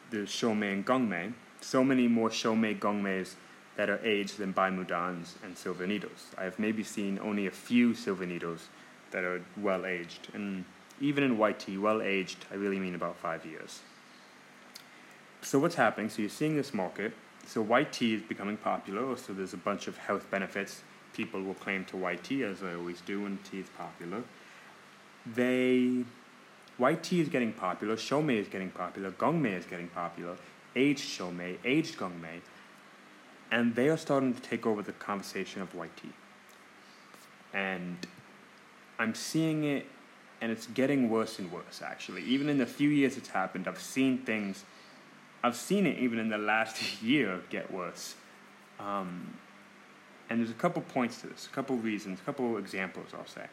the 0.09 0.23
Shoumei 0.35 0.71
and 0.73 0.85
Gongmei, 0.85 1.33
so 1.61 1.83
many 1.83 2.07
more 2.07 2.29
Shoumei 2.29 2.79
Gongmeis 2.79 3.33
that 3.75 3.89
are 3.89 3.99
aged 4.03 4.37
than 4.37 4.53
Baimudans 4.53 5.33
and 5.43 5.57
Silver 5.57 5.85
Needles. 5.85 6.27
I 6.37 6.43
have 6.43 6.57
maybe 6.57 6.83
seen 6.83 7.19
only 7.19 7.47
a 7.47 7.51
few 7.51 7.93
Silver 7.93 8.25
Needles 8.25 8.69
that 9.11 9.23
are 9.23 9.41
well 9.57 9.85
aged. 9.85 10.27
And 10.33 10.65
even 11.01 11.23
in 11.23 11.37
white 11.37 11.59
tea, 11.59 11.77
well 11.77 12.01
aged, 12.01 12.45
I 12.51 12.55
really 12.55 12.79
mean 12.79 12.95
about 12.95 13.17
five 13.17 13.45
years. 13.45 13.81
So 15.41 15.59
what's 15.59 15.75
happening? 15.75 16.09
So 16.09 16.21
you're 16.21 16.29
seeing 16.29 16.55
this 16.55 16.73
market. 16.73 17.13
So 17.45 17.61
white 17.61 17.91
tea 17.91 18.13
is 18.13 18.21
becoming 18.21 18.57
popular. 18.57 19.17
So 19.17 19.33
there's 19.33 19.53
a 19.53 19.63
bunch 19.69 19.87
of 19.87 19.97
health 19.97 20.29
benefits 20.31 20.81
people 21.13 21.41
will 21.41 21.53
claim 21.53 21.85
to 21.85 21.97
white 21.97 22.23
tea, 22.23 22.43
as 22.43 22.59
they 22.59 22.73
always 22.73 23.01
do 23.01 23.21
when 23.21 23.37
tea 23.49 23.59
is 23.59 23.69
popular. 23.77 24.23
They 25.25 26.03
White 26.77 27.03
tea 27.03 27.21
is 27.21 27.29
getting 27.29 27.53
popular, 27.53 27.95
Shoumei 27.95 28.37
is 28.37 28.47
getting 28.47 28.71
popular, 28.71 29.11
Gongmei 29.11 29.57
is 29.57 29.65
getting 29.65 29.89
popular, 29.89 30.35
aged 30.75 31.03
Shoumei, 31.03 31.57
aged 31.63 31.97
Gongmei, 31.97 32.41
and 33.51 33.75
they 33.75 33.89
are 33.89 33.97
starting 33.97 34.33
to 34.33 34.41
take 34.41 34.65
over 34.65 34.81
the 34.81 34.93
conversation 34.93 35.61
of 35.61 35.75
white 35.75 35.95
tea. 35.95 36.13
And 37.53 38.07
I'm 38.97 39.13
seeing 39.13 39.63
it, 39.63 39.85
and 40.41 40.51
it's 40.51 40.65
getting 40.67 41.09
worse 41.09 41.37
and 41.37 41.51
worse, 41.51 41.81
actually. 41.83 42.23
Even 42.23 42.49
in 42.49 42.57
the 42.57 42.65
few 42.65 42.89
years 42.89 43.17
it's 43.17 43.29
happened, 43.29 43.67
I've 43.67 43.81
seen 43.81 44.17
things, 44.19 44.63
I've 45.43 45.55
seen 45.55 45.85
it 45.85 45.99
even 45.99 46.17
in 46.17 46.29
the 46.29 46.39
last 46.39 47.01
year 47.03 47.41
get 47.51 47.71
worse. 47.71 48.15
Um, 48.79 49.37
and 50.29 50.39
there's 50.39 50.49
a 50.49 50.55
couple 50.55 50.81
points 50.81 51.21
to 51.21 51.27
this, 51.27 51.45
a 51.45 51.53
couple 51.53 51.75
reasons, 51.75 52.19
a 52.19 52.23
couple 52.23 52.57
examples, 52.57 53.09
I'll 53.13 53.27
say. 53.27 53.45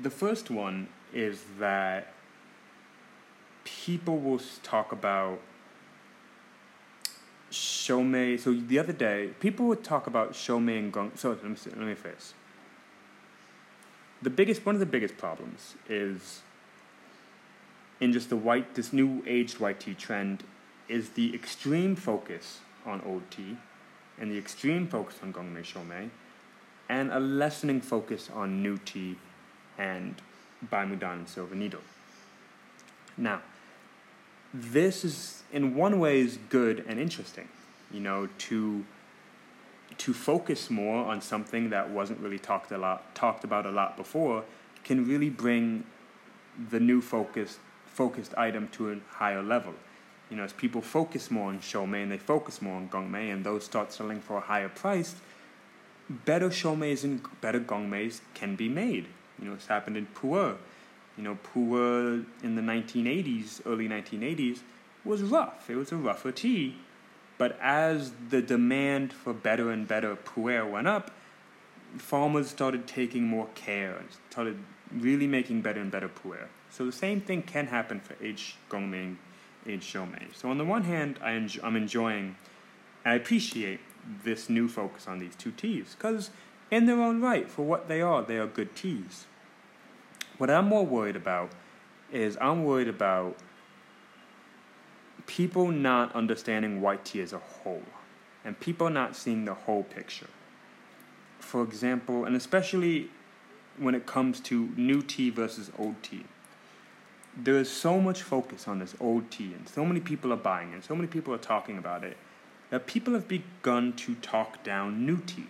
The 0.00 0.10
first 0.10 0.50
one 0.50 0.88
is 1.14 1.42
that 1.58 2.12
people 3.64 4.18
will 4.18 4.40
talk 4.62 4.92
about 4.92 5.40
Shoumei. 7.50 8.38
So 8.38 8.52
the 8.52 8.78
other 8.78 8.92
day, 8.92 9.30
people 9.40 9.66
would 9.66 9.84
talk 9.84 10.06
about 10.06 10.32
Shoumei 10.32 10.78
and 10.78 10.92
Gong. 10.92 11.12
So 11.14 11.30
let 11.30 11.44
me 11.44 11.56
let 11.66 11.86
me 11.86 11.94
face. 11.94 12.34
The 14.20 14.30
biggest 14.30 14.66
one 14.66 14.74
of 14.74 14.80
the 14.80 14.86
biggest 14.86 15.16
problems 15.16 15.74
is 15.88 16.40
in 18.00 18.12
just 18.12 18.28
the 18.28 18.36
white 18.36 18.74
this 18.74 18.92
new 18.92 19.22
aged 19.26 19.60
white 19.60 19.80
tea 19.80 19.94
trend 19.94 20.42
is 20.88 21.10
the 21.10 21.34
extreme 21.34 21.94
focus 21.94 22.60
on 22.84 23.00
old 23.06 23.30
tea 23.30 23.56
and 24.18 24.30
the 24.30 24.38
extreme 24.38 24.86
focus 24.86 25.16
on 25.22 25.32
Gongmei 25.32 25.62
Shoumei 25.62 26.10
and 26.88 27.10
a 27.12 27.20
lessening 27.20 27.80
focus 27.80 28.28
on 28.34 28.62
new 28.62 28.78
tea 28.78 29.16
and 29.78 30.16
Baimudan 30.70 31.12
and 31.12 31.28
Silver 31.28 31.54
Needle. 31.54 31.80
Now, 33.16 33.42
this 34.52 35.04
is 35.04 35.42
in 35.52 35.74
one 35.74 35.98
way 35.98 36.20
is 36.20 36.38
good 36.48 36.84
and 36.86 36.98
interesting, 36.98 37.48
you 37.90 38.00
know, 38.00 38.28
to 38.38 38.84
to 39.96 40.12
focus 40.12 40.70
more 40.70 41.04
on 41.04 41.20
something 41.20 41.70
that 41.70 41.88
wasn't 41.90 42.18
really 42.18 42.38
talked 42.38 42.72
a 42.72 42.78
lot 42.78 43.14
talked 43.14 43.44
about 43.44 43.66
a 43.66 43.70
lot 43.70 43.96
before 43.96 44.44
can 44.82 45.06
really 45.06 45.30
bring 45.30 45.84
the 46.70 46.80
new 46.80 47.00
focused 47.00 47.58
focused 47.86 48.34
item 48.36 48.68
to 48.68 48.92
a 48.92 48.96
higher 49.10 49.42
level. 49.42 49.74
You 50.30 50.36
know, 50.36 50.44
as 50.44 50.52
people 50.52 50.80
focus 50.80 51.30
more 51.30 51.48
on 51.48 51.60
Shoumei 51.60 52.02
and 52.02 52.10
they 52.10 52.18
focus 52.18 52.60
more 52.60 52.76
on 52.76 52.88
Gongmei 52.88 53.32
and 53.32 53.44
those 53.44 53.64
start 53.64 53.92
selling 53.92 54.20
for 54.20 54.38
a 54.38 54.40
higher 54.40 54.68
price, 54.68 55.14
better 56.08 56.48
Shoumeis 56.48 57.04
and 57.04 57.22
better 57.40 57.60
Gongmeis 57.60 58.20
can 58.34 58.56
be 58.56 58.68
made. 58.68 59.06
You 59.38 59.48
know, 59.48 59.54
it's 59.54 59.66
happened 59.66 59.96
in 59.96 60.06
Pu'er. 60.06 60.56
You 61.16 61.24
know, 61.24 61.38
Pu'er 61.54 62.24
in 62.42 62.56
the 62.56 62.62
1980s, 62.62 63.60
early 63.66 63.88
1980s, 63.88 64.60
was 65.04 65.22
rough. 65.22 65.68
It 65.68 65.76
was 65.76 65.92
a 65.92 65.96
rougher 65.96 66.32
tea. 66.32 66.76
But 67.36 67.58
as 67.60 68.12
the 68.30 68.40
demand 68.40 69.12
for 69.12 69.32
better 69.32 69.70
and 69.70 69.86
better 69.86 70.16
Pu'er 70.16 70.70
went 70.70 70.86
up, 70.86 71.10
farmers 71.98 72.48
started 72.48 72.86
taking 72.86 73.24
more 73.24 73.48
care 73.54 73.96
and 73.96 74.08
started 74.30 74.58
really 74.92 75.26
making 75.26 75.62
better 75.62 75.80
and 75.80 75.90
better 75.90 76.08
Pu'er. 76.08 76.46
So 76.70 76.86
the 76.86 76.92
same 76.92 77.20
thing 77.20 77.42
can 77.42 77.68
happen 77.68 78.00
for 78.00 78.16
H. 78.20 78.56
Gongmei, 78.70 79.16
H. 79.66 79.80
Shoumei. 79.80 80.34
So 80.34 80.50
on 80.50 80.58
the 80.58 80.64
one 80.64 80.84
hand, 80.84 81.18
I 81.22 81.30
I'm 81.62 81.76
enjoying, 81.76 82.36
I 83.04 83.14
appreciate 83.14 83.80
this 84.24 84.48
new 84.48 84.68
focus 84.68 85.06
on 85.08 85.18
these 85.18 85.34
two 85.36 85.50
teas 85.52 85.94
because 85.96 86.30
in 86.74 86.86
their 86.86 87.00
own 87.00 87.20
right, 87.20 87.48
for 87.48 87.64
what 87.64 87.86
they 87.86 88.02
are, 88.02 88.20
they 88.22 88.36
are 88.36 88.48
good 88.48 88.74
teas. 88.74 89.26
What 90.38 90.50
I'm 90.50 90.66
more 90.66 90.84
worried 90.84 91.14
about 91.14 91.50
is 92.12 92.36
I'm 92.40 92.64
worried 92.64 92.88
about 92.88 93.36
people 95.26 95.68
not 95.68 96.12
understanding 96.16 96.80
white 96.80 97.04
tea 97.04 97.20
as 97.20 97.32
a 97.32 97.38
whole 97.38 97.84
and 98.44 98.58
people 98.58 98.90
not 98.90 99.14
seeing 99.14 99.44
the 99.44 99.54
whole 99.54 99.84
picture. 99.84 100.26
For 101.38 101.62
example, 101.62 102.24
and 102.24 102.34
especially 102.34 103.08
when 103.78 103.94
it 103.94 104.04
comes 104.04 104.40
to 104.40 104.70
new 104.76 105.00
tea 105.00 105.30
versus 105.30 105.70
old 105.78 106.02
tea, 106.02 106.24
there 107.36 107.56
is 107.56 107.70
so 107.70 108.00
much 108.00 108.22
focus 108.22 108.66
on 108.66 108.80
this 108.80 108.96
old 109.00 109.30
tea, 109.30 109.54
and 109.54 109.68
so 109.68 109.84
many 109.84 110.00
people 110.00 110.32
are 110.32 110.36
buying 110.36 110.72
it, 110.72 110.84
so 110.84 110.94
many 110.96 111.06
people 111.06 111.32
are 111.34 111.38
talking 111.38 111.78
about 111.78 112.02
it, 112.02 112.16
that 112.70 112.86
people 112.86 113.14
have 113.14 113.28
begun 113.28 113.92
to 113.92 114.16
talk 114.16 114.62
down 114.64 115.06
new 115.06 115.18
tea. 115.18 115.46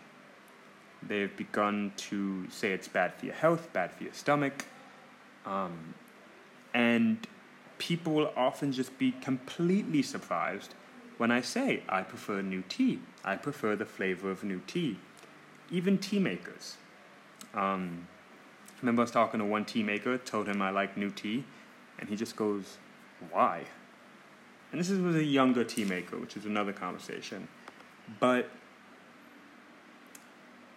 They've 1.07 1.35
begun 1.37 1.93
to 1.97 2.49
say 2.51 2.73
it's 2.73 2.89
bad 2.89 3.15
for 3.15 3.27
your 3.27 3.35
health, 3.35 3.73
bad 3.73 3.93
for 3.93 4.05
your 4.05 4.13
stomach. 4.13 4.65
Um, 5.45 5.95
and 6.73 7.27
people 7.79 8.15
will 8.15 8.33
often 8.37 8.73
just 8.73 8.99
be 8.99 9.13
completely 9.13 10.03
surprised 10.03 10.75
when 11.19 11.31
I 11.31 11.41
say 11.41 11.83
I 11.89 12.03
prefer 12.03 12.43
new 12.43 12.63
tea. 12.69 13.01
I 13.25 13.37
prefer 13.37 13.77
the 13.77 13.87
flavor 13.87 14.31
of 14.31 14.43
new 14.43 14.61
tea. 14.67 14.99
Even 15.71 15.99
tea 15.99 16.19
makers. 16.19 16.77
Um, 17.55 18.09
remember 18.81 19.03
I 19.03 19.05
was 19.05 19.11
talking 19.11 19.41
to 19.41 19.47
one 19.47 19.65
tea 19.65 19.83
maker, 19.83 20.19
told 20.19 20.49
him 20.49 20.61
I 20.61 20.71
like 20.71 20.97
new 20.97 21.11
tea, 21.11 21.45
and 21.99 22.09
he 22.09 22.17
just 22.17 22.37
goes, 22.37 22.79
Why? 23.31 23.65
And 24.73 24.81
this 24.81 24.91
was 24.91 25.15
a 25.15 25.23
younger 25.23 25.63
tea 25.63 25.85
maker, 25.85 26.19
which 26.19 26.37
is 26.37 26.47
another 26.47 26.73
conversation. 26.73 27.47
But 28.19 28.51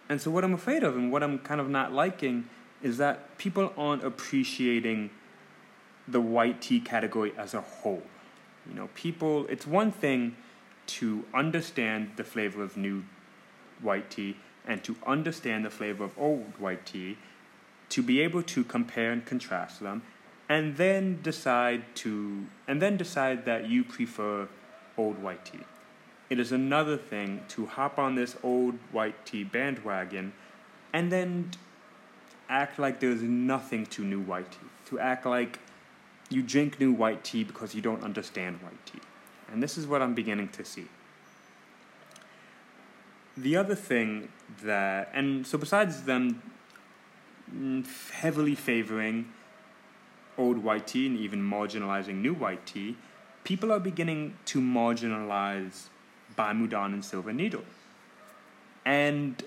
and 0.08 0.20
so 0.20 0.30
what 0.30 0.44
I'm 0.44 0.54
afraid 0.54 0.82
of 0.82 0.96
and 0.96 1.12
what 1.12 1.22
I'm 1.22 1.38
kind 1.38 1.60
of 1.60 1.68
not 1.68 1.92
liking 1.92 2.48
is 2.82 2.98
that 2.98 3.36
people 3.38 3.72
aren't 3.76 4.04
appreciating 4.04 5.10
the 6.06 6.20
white 6.20 6.62
tea 6.62 6.80
category 6.80 7.32
as 7.36 7.54
a 7.54 7.60
whole. 7.60 8.02
You 8.66 8.74
know, 8.74 8.88
people, 8.94 9.46
it's 9.48 9.66
one 9.66 9.92
thing 9.92 10.36
to 10.86 11.24
understand 11.34 12.12
the 12.16 12.24
flavor 12.24 12.62
of 12.62 12.76
new 12.76 13.04
white 13.82 14.10
tea 14.10 14.36
and 14.66 14.82
to 14.84 14.96
understand 15.06 15.64
the 15.64 15.70
flavor 15.70 16.04
of 16.04 16.18
old 16.18 16.58
white 16.58 16.86
tea, 16.86 17.18
to 17.90 18.02
be 18.02 18.20
able 18.20 18.42
to 18.42 18.64
compare 18.64 19.12
and 19.12 19.24
contrast 19.24 19.80
them, 19.80 20.02
and 20.48 20.76
then 20.76 21.20
decide 21.22 21.82
to 21.94 22.46
and 22.66 22.80
then 22.80 22.96
decide 22.96 23.44
that 23.44 23.68
you 23.68 23.84
prefer 23.84 24.48
old 24.96 25.22
white 25.22 25.44
tea. 25.44 25.60
It 26.30 26.38
is 26.38 26.52
another 26.52 26.96
thing 26.96 27.42
to 27.48 27.66
hop 27.66 27.98
on 27.98 28.14
this 28.14 28.36
old 28.42 28.74
white 28.92 29.24
tea 29.24 29.44
bandwagon 29.44 30.32
and 30.92 31.10
then 31.10 31.52
act 32.48 32.78
like 32.78 33.00
there's 33.00 33.22
nothing 33.22 33.86
to 33.86 34.04
new 34.04 34.20
white 34.20 34.52
tea. 34.52 34.66
To 34.86 34.98
act 34.98 35.24
like 35.26 35.58
you 36.30 36.42
drink 36.42 36.78
new 36.78 36.92
white 36.92 37.24
tea 37.24 37.44
because 37.44 37.74
you 37.74 37.80
don't 37.80 38.02
understand 38.02 38.60
white 38.62 38.84
tea. 38.86 39.00
And 39.50 39.62
this 39.62 39.78
is 39.78 39.86
what 39.86 40.02
I'm 40.02 40.14
beginning 40.14 40.48
to 40.48 40.64
see. 40.64 40.86
The 43.36 43.56
other 43.56 43.74
thing 43.74 44.28
that, 44.62 45.10
and 45.14 45.46
so 45.46 45.56
besides 45.56 46.02
them 46.02 46.42
mm, 47.54 47.86
heavily 48.10 48.54
favoring 48.54 49.32
old 50.36 50.58
white 50.58 50.88
tea 50.88 51.06
and 51.06 51.18
even 51.18 51.40
marginalizing 51.40 52.16
new 52.16 52.34
white 52.34 52.66
tea, 52.66 52.96
people 53.44 53.72
are 53.72 53.80
beginning 53.80 54.36
to 54.46 54.60
marginalize 54.60 55.88
Bai 56.38 56.52
Mudan 56.52 56.94
and 56.94 57.04
Silver 57.04 57.32
Needle. 57.32 57.64
And 58.86 59.42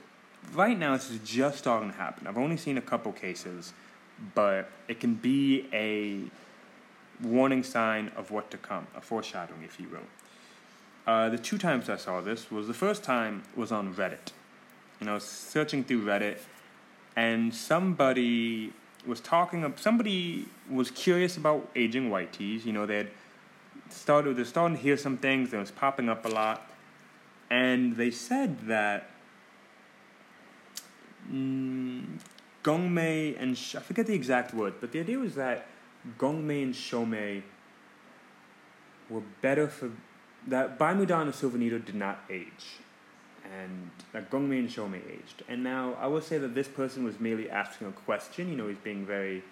right 0.54 0.78
now, 0.78 0.92
this 0.94 1.10
is 1.10 1.20
just 1.20 1.58
starting 1.58 1.90
to 1.90 1.98
happen. 1.98 2.28
I've 2.28 2.38
only 2.38 2.58
seen 2.58 2.78
a 2.78 2.82
couple 2.82 3.14
cases, 3.14 3.72
but 4.36 4.70
it 4.90 5.00
can 5.00 5.16
be 5.16 5.68
a 5.72 6.20
warning 7.26 7.64
sign 7.64 8.12
of 8.18 8.30
what 8.30 8.52
to 8.52 8.58
come, 8.58 8.88
a 8.94 9.00
foreshadowing, 9.00 9.64
if 9.64 9.80
you 9.80 9.88
will. 9.88 10.08
Uh, 11.08 11.30
the 11.30 11.38
two 11.38 11.58
times 11.58 11.90
I 11.90 11.96
saw 11.96 12.20
this 12.20 12.52
was 12.52 12.68
the 12.68 12.74
first 12.74 13.04
time 13.04 13.44
was 13.56 13.72
on 13.72 13.96
Reddit. 13.96 14.34
You 15.00 15.08
know, 15.08 15.18
searching 15.18 15.86
through 15.86 16.04
Reddit, 16.06 16.40
and 17.16 17.56
somebody 17.56 18.74
was 19.08 19.22
talking. 19.22 19.74
Somebody 19.78 20.46
was 20.70 20.92
curious 20.92 21.38
about 21.38 21.70
aging 21.76 22.10
white 22.10 22.34
teas. 22.34 22.66
You 22.66 22.74
know, 22.74 22.86
they 22.86 22.98
had 22.98 23.12
started. 23.90 24.36
They're 24.36 24.46
starting 24.46 24.78
to 24.78 24.84
hear 24.84 24.98
some 24.98 25.18
things. 25.18 25.52
That 25.52 25.60
was 25.60 25.72
popping 25.72 26.10
up 26.10 26.26
a 26.26 26.30
lot, 26.30 26.71
and 27.52 27.98
they 27.98 28.10
said 28.10 28.62
that 28.68 29.10
mm, 31.30 32.06
Gongmei 32.64 33.36
and 33.38 33.52
I 33.52 33.80
forget 33.82 34.08
the 34.08 34.14
exact 34.14 34.54
word, 34.54 34.76
but 34.80 34.94
the 34.94 35.02
idea 35.02 35.20
was 35.20 35.36
that 35.36 35.68
Gongmei 36.18 36.64
and 36.64 36.74
Shoumei 36.74 37.44
were 39.10 39.22
better 39.42 39.68
for 39.68 39.92
that 40.48 40.80
Bai 40.80 40.94
Mudan 40.94 41.24
and 41.24 41.36
Silver 41.36 41.58
Needle 41.58 41.80
did 41.80 41.94
not 41.94 42.24
age, 42.30 42.80
and 43.44 43.92
that 44.14 44.32
Gongmei 44.32 44.60
and 44.60 44.70
Shoumei 44.70 45.02
aged. 45.12 45.44
And 45.50 45.62
now 45.62 45.96
I 46.00 46.08
will 46.08 46.22
say 46.22 46.38
that 46.38 46.56
this 46.56 46.70
person 46.70 47.04
was 47.04 47.20
merely 47.20 47.50
asking 47.50 47.88
a 47.88 47.92
question. 47.92 48.50
You 48.50 48.56
know, 48.56 48.70
he's 48.70 48.78
being 48.78 49.06
very. 49.06 49.44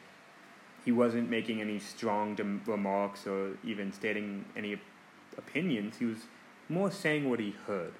He 0.86 0.94
wasn't 0.94 1.30
making 1.30 1.60
any 1.60 1.80
strong 1.80 2.36
dem- 2.36 2.62
remarks 2.66 3.28
or 3.28 3.58
even 3.66 3.92
stating 3.92 4.46
any 4.56 4.80
opinions. 5.38 5.98
He 5.98 6.06
was 6.06 6.20
more 6.70 6.92
saying 6.92 7.30
what 7.30 7.40
he 7.40 7.56
heard. 7.68 7.94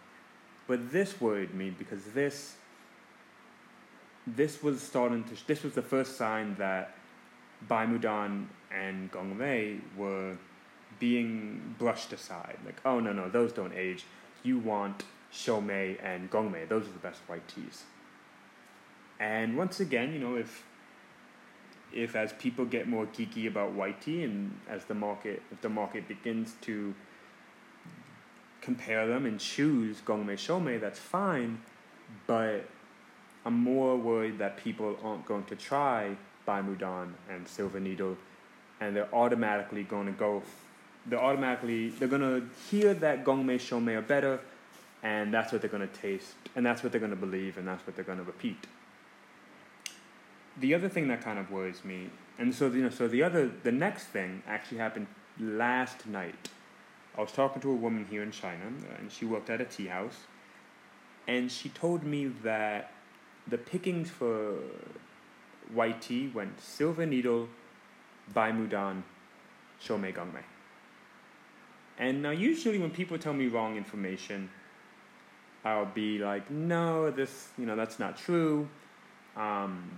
But 0.68 0.92
this 0.92 1.20
worried 1.20 1.54
me 1.54 1.72
because 1.72 2.04
this. 2.14 2.56
This 4.28 4.62
was 4.62 4.80
starting 4.82 5.24
to. 5.24 5.48
This 5.48 5.64
was 5.64 5.74
the 5.74 5.82
first 5.82 6.16
sign 6.16 6.56
that 6.60 6.96
Bai 7.68 7.86
Mudan 7.86 8.46
and 8.72 9.12
Gongmei 9.12 9.82
were 9.98 10.38
being 11.00 11.76
brushed 11.80 12.14
aside. 12.14 12.58
Like, 12.66 12.80
oh 12.86 13.00
no, 13.00 13.12
no, 13.12 13.30
those 13.30 13.52
don't 13.52 13.74
age. 13.74 14.06
You 14.44 14.60
want 14.60 15.04
Shoumei 15.34 15.98
and 16.04 16.30
Gongmei. 16.30 16.68
Those 16.68 16.84
are 16.84 16.92
the 16.92 17.00
best 17.00 17.22
white 17.28 17.48
teas. 17.48 17.84
And 19.20 19.58
once 19.58 19.80
again, 19.80 20.14
you 20.14 20.20
know, 20.20 20.36
if 20.36 20.64
if 21.92 22.16
as 22.16 22.34
people 22.34 22.66
get 22.66 22.88
more 22.88 23.08
geeky 23.08 23.48
about 23.48 23.72
white 23.72 24.00
tea 24.02 24.24
and 24.24 24.56
as 24.70 24.86
the 24.86 24.94
market 24.94 25.42
if 25.52 25.60
the 25.62 25.70
market 25.70 26.08
begins 26.08 26.54
to 26.62 26.94
compare 28.62 29.08
them 29.08 29.26
and 29.26 29.40
choose 29.40 30.02
Gongmei 30.02 30.36
Shoumei, 30.36 30.80
that's 30.80 31.00
fine. 31.00 31.62
But 32.28 32.66
I'm 33.46 33.54
more 33.54 33.98
worried 33.98 34.40
that 34.40 34.58
people 34.58 34.98
aren't 35.04 35.26
going 35.26 35.46
to 35.46 35.56
try 35.56 36.16
Bai 36.46 36.62
Mudan 36.62 37.14
and 37.30 37.48
Silver 37.48 37.80
Needle 37.80 38.18
and 38.82 38.96
they're 38.96 39.14
automatically 39.14 39.84
going 39.84 40.06
to 40.06 40.14
go 40.14 40.42
they're 41.06 41.22
automatically 41.22 41.90
they're 41.90 42.08
gonna 42.08 42.42
hear 42.70 42.94
that 42.94 43.24
gongmei 43.24 43.56
shoumei 43.56 43.96
are 43.98 44.02
better, 44.02 44.40
and 45.04 45.34
that's 45.34 45.52
what 45.52 45.62
they're 45.62 45.70
gonna 45.70 45.88
taste, 45.88 46.36
and 46.56 46.66
that's 46.66 46.84
what 46.84 46.92
they're 46.92 47.02
gonna 47.02 47.16
believe, 47.16 47.58
and 47.58 47.68
that's 47.68 47.86
what 47.86 47.96
they're 47.96 48.06
gonna 48.06 48.24
repeat. 48.24 48.68
The 50.60 50.74
other 50.76 50.90
thing 50.90 51.08
that 51.08 51.22
kind 51.22 51.40
of 51.40 51.52
worries 51.52 51.84
me, 51.84 52.10
and 52.38 52.54
so 52.54 52.68
you 52.68 52.84
know, 52.84 52.90
so 52.90 53.08
the 53.08 53.24
other 53.24 53.50
the 53.64 53.72
next 53.72 54.06
thing 54.06 54.44
actually 54.48 54.78
happened 54.78 55.08
last 55.40 56.06
night. 56.06 56.50
I 57.20 57.22
was 57.22 57.34
talking 57.34 57.62
to 57.64 57.70
a 57.70 57.76
woman 57.76 58.06
here 58.10 58.24
in 58.24 58.32
China, 58.32 58.64
and 58.98 59.12
she 59.12 59.26
worked 59.26 59.50
at 59.50 59.60
a 59.60 59.66
tea 59.66 59.88
house, 59.88 60.20
and 61.28 61.52
she 61.52 61.68
told 61.68 62.06
me 62.06 62.28
that 62.44 62.94
the 63.46 63.58
pickings 63.58 64.10
for 64.10 64.54
white 65.74 66.02
tea 66.02 66.32
went 66.34 66.62
silver 66.62 67.06
needle, 67.06 67.50
bai 68.34 68.54
mudan, 68.54 69.04
shoumei 69.84 70.14
gongmei. 70.14 70.46
And 71.98 72.24
now, 72.24 72.30
usually, 72.30 72.78
when 72.78 72.90
people 72.90 73.18
tell 73.18 73.34
me 73.34 73.48
wrong 73.48 73.76
information, 73.76 74.50
I'll 75.66 75.88
be 75.88 76.20
like, 76.20 76.50
no, 76.50 77.12
this, 77.12 77.50
you 77.58 77.66
know, 77.66 77.76
that's 77.76 78.00
not 78.00 78.18
true. 78.18 78.70
Um, 79.36 79.92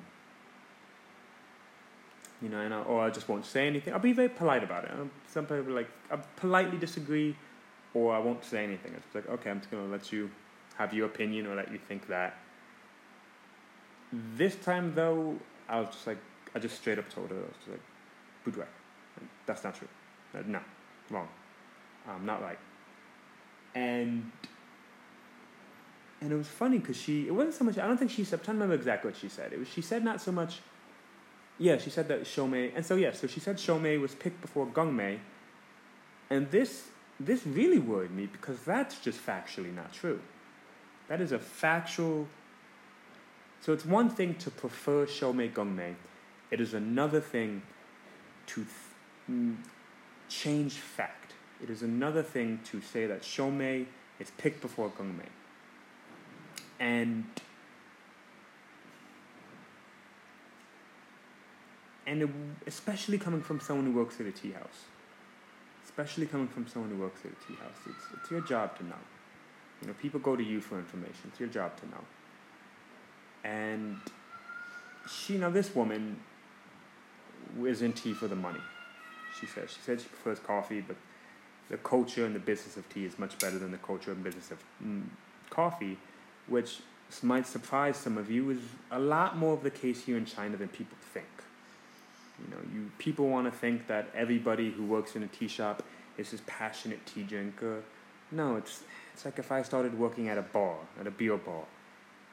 you 2.41 2.49
know, 2.49 2.59
and 2.59 2.73
I, 2.73 2.81
or 2.81 3.01
I 3.01 3.09
just 3.09 3.29
won't 3.29 3.45
say 3.45 3.67
anything. 3.67 3.93
I'll 3.93 3.99
be 3.99 4.13
very 4.13 4.29
polite 4.29 4.63
about 4.63 4.85
it. 4.85 4.91
Um, 4.91 5.11
some 5.27 5.45
people 5.45 5.73
like, 5.73 5.89
I 6.09 6.17
politely 6.37 6.77
disagree, 6.77 7.35
or 7.93 8.13
I 8.13 8.19
won't 8.19 8.43
say 8.43 8.63
anything. 8.63 8.93
It's 8.95 9.13
like, 9.13 9.29
okay, 9.29 9.51
I'm 9.51 9.59
just 9.59 9.71
gonna 9.71 9.91
let 9.91 10.11
you 10.11 10.29
have 10.77 10.93
your 10.93 11.05
opinion 11.05 11.47
or 11.47 11.55
let 11.55 11.71
you 11.71 11.79
think 11.87 12.07
that. 12.07 12.37
This 14.35 14.55
time, 14.55 14.93
though, 14.95 15.37
I 15.69 15.79
was 15.79 15.89
just 15.93 16.07
like, 16.07 16.17
I 16.55 16.59
just 16.59 16.75
straight 16.77 16.99
up 16.99 17.09
told 17.09 17.29
her, 17.29 17.37
I 17.37 17.39
was 17.39 17.55
just 17.59 17.69
like, 17.69 17.81
bu 18.43 18.51
dui. 18.51 18.65
That's 19.45 19.63
not 19.63 19.75
true. 19.75 19.87
Uh, 20.33 20.39
no, 20.47 20.59
wrong 21.09 21.27
I'm 22.07 22.25
not 22.25 22.41
right. 22.41 22.59
And 23.75 24.31
and 26.19 26.31
it 26.31 26.35
was 26.35 26.47
funny 26.47 26.77
because 26.77 26.97
she 26.97 27.27
it 27.27 27.31
wasn't 27.31 27.55
so 27.55 27.65
much 27.65 27.77
I 27.77 27.87
don't 27.87 27.97
think 27.97 28.11
she 28.11 28.23
said 28.23 28.39
I'm 28.39 28.45
trying 28.45 28.57
to 28.57 28.63
remember 28.63 28.75
exactly 28.75 29.11
what 29.11 29.19
she 29.19 29.29
said. 29.29 29.53
It 29.53 29.59
was 29.59 29.67
she 29.67 29.81
said 29.81 30.03
not 30.03 30.21
so 30.21 30.31
much 30.31 30.59
yeah, 31.61 31.77
she 31.77 31.91
said 31.91 32.07
that 32.07 32.23
Shoumei 32.23 32.71
and 32.75 32.83
so 32.83 32.95
yeah, 32.95 33.11
so 33.11 33.27
she 33.27 33.39
said 33.39 33.57
Shoumei 33.57 34.01
was 34.01 34.15
picked 34.15 34.41
before 34.41 34.65
Gongmei. 34.65 35.19
And 36.29 36.49
this 36.49 36.87
this 37.19 37.45
really 37.45 37.77
worried 37.77 38.11
me 38.11 38.25
because 38.25 38.59
that's 38.63 38.99
just 38.99 39.23
factually 39.23 39.73
not 39.73 39.93
true. 39.93 40.19
That 41.07 41.21
is 41.21 41.31
a 41.31 41.37
factual 41.37 42.27
so 43.61 43.73
it's 43.73 43.85
one 43.85 44.09
thing 44.09 44.33
to 44.35 44.49
prefer 44.49 45.05
Shoumei 45.05 45.53
Gongmei. 45.53 45.93
It 46.49 46.59
is 46.59 46.73
another 46.73 47.21
thing 47.21 47.61
to 48.47 48.55
th- 48.55 48.67
mm, 49.29 49.55
change 50.29 50.73
fact. 50.73 51.33
It 51.61 51.69
is 51.69 51.83
another 51.83 52.23
thing 52.23 52.59
to 52.71 52.81
say 52.81 53.05
that 53.05 53.21
Shoumei 53.21 53.85
is 54.19 54.31
picked 54.31 54.61
before 54.61 54.89
Gongmei. 54.89 55.29
And 56.79 57.25
and 62.11 62.23
it, 62.23 62.29
especially 62.67 63.17
coming 63.17 63.41
from 63.41 63.61
someone 63.61 63.85
who 63.85 63.93
works 63.93 64.19
at 64.19 64.25
a 64.25 64.31
tea 64.31 64.51
house. 64.51 64.83
Especially 65.85 66.25
coming 66.25 66.49
from 66.49 66.67
someone 66.67 66.91
who 66.91 66.97
works 66.97 67.21
at 67.23 67.31
a 67.31 67.47
tea 67.47 67.57
house. 67.57 67.77
It's, 67.85 68.19
it's 68.19 68.29
your 68.29 68.41
job 68.41 68.77
to 68.79 68.83
know. 68.85 69.01
You 69.81 69.87
know, 69.87 69.93
people 69.93 70.19
go 70.19 70.35
to 70.35 70.43
you 70.43 70.59
for 70.59 70.77
information. 70.77 71.29
It's 71.29 71.39
your 71.39 71.47
job 71.47 71.77
to 71.77 71.85
know. 71.87 72.03
And 73.45 73.97
she, 75.09 75.37
now 75.37 75.49
this 75.51 75.73
woman 75.73 76.19
is 77.63 77.81
in 77.81 77.93
tea 77.93 78.13
for 78.13 78.27
the 78.27 78.35
money. 78.35 78.59
She 79.39 79.45
says 79.45 79.71
she 79.71 79.79
said 79.81 80.01
she 80.01 80.07
prefers 80.09 80.39
coffee, 80.39 80.81
but 80.81 80.97
the 81.69 81.77
culture 81.77 82.25
and 82.25 82.35
the 82.35 82.39
business 82.39 82.75
of 82.75 82.87
tea 82.89 83.05
is 83.05 83.17
much 83.17 83.39
better 83.39 83.57
than 83.57 83.71
the 83.71 83.77
culture 83.77 84.11
and 84.11 84.21
business 84.21 84.51
of 84.51 84.61
mm, 84.85 85.03
coffee, 85.49 85.97
which 86.47 86.81
might 87.23 87.47
surprise 87.47 87.95
some 87.95 88.17
of 88.17 88.29
you 88.29 88.49
is 88.49 88.59
a 88.91 88.99
lot 88.99 89.37
more 89.37 89.53
of 89.53 89.63
the 89.63 89.71
case 89.71 90.03
here 90.03 90.17
in 90.17 90.25
China 90.25 90.57
than 90.57 90.67
people 90.67 90.97
think. 91.13 91.40
You 92.73 92.91
people 92.97 93.27
want 93.29 93.51
to 93.51 93.57
think 93.57 93.87
that 93.87 94.09
everybody 94.15 94.71
who 94.71 94.85
works 94.85 95.15
in 95.15 95.23
a 95.23 95.27
tea 95.27 95.47
shop 95.47 95.83
is 96.17 96.31
this 96.31 96.41
passionate 96.45 97.05
tea 97.05 97.23
drinker. 97.23 97.83
No, 98.31 98.55
it's 98.55 98.83
it's 99.13 99.25
like 99.25 99.39
if 99.39 99.51
I 99.51 99.61
started 99.61 99.97
working 99.97 100.29
at 100.29 100.37
a 100.37 100.41
bar, 100.41 100.75
at 100.99 101.07
a 101.07 101.11
beer 101.11 101.37
bar. 101.37 101.63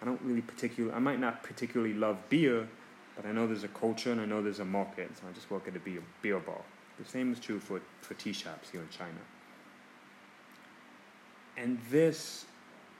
I 0.00 0.04
don't 0.04 0.20
really 0.22 0.42
particularly, 0.42 0.94
I 0.94 1.00
might 1.00 1.20
not 1.20 1.42
particularly 1.42 1.94
love 1.94 2.18
beer, 2.28 2.68
but 3.16 3.26
I 3.26 3.32
know 3.32 3.46
there's 3.46 3.64
a 3.64 3.68
culture 3.68 4.12
and 4.12 4.20
I 4.20 4.24
know 4.26 4.42
there's 4.42 4.60
a 4.60 4.64
market, 4.64 5.10
so 5.16 5.24
I 5.28 5.32
just 5.32 5.50
work 5.50 5.66
at 5.66 5.74
a 5.74 5.80
beer, 5.80 6.02
beer 6.22 6.38
bar. 6.38 6.60
The 6.98 7.04
same 7.04 7.32
is 7.32 7.40
true 7.40 7.58
for, 7.58 7.80
for 8.00 8.14
tea 8.14 8.32
shops 8.32 8.70
here 8.70 8.80
in 8.80 8.88
China. 8.88 9.18
And 11.56 11.78
this, 11.90 12.44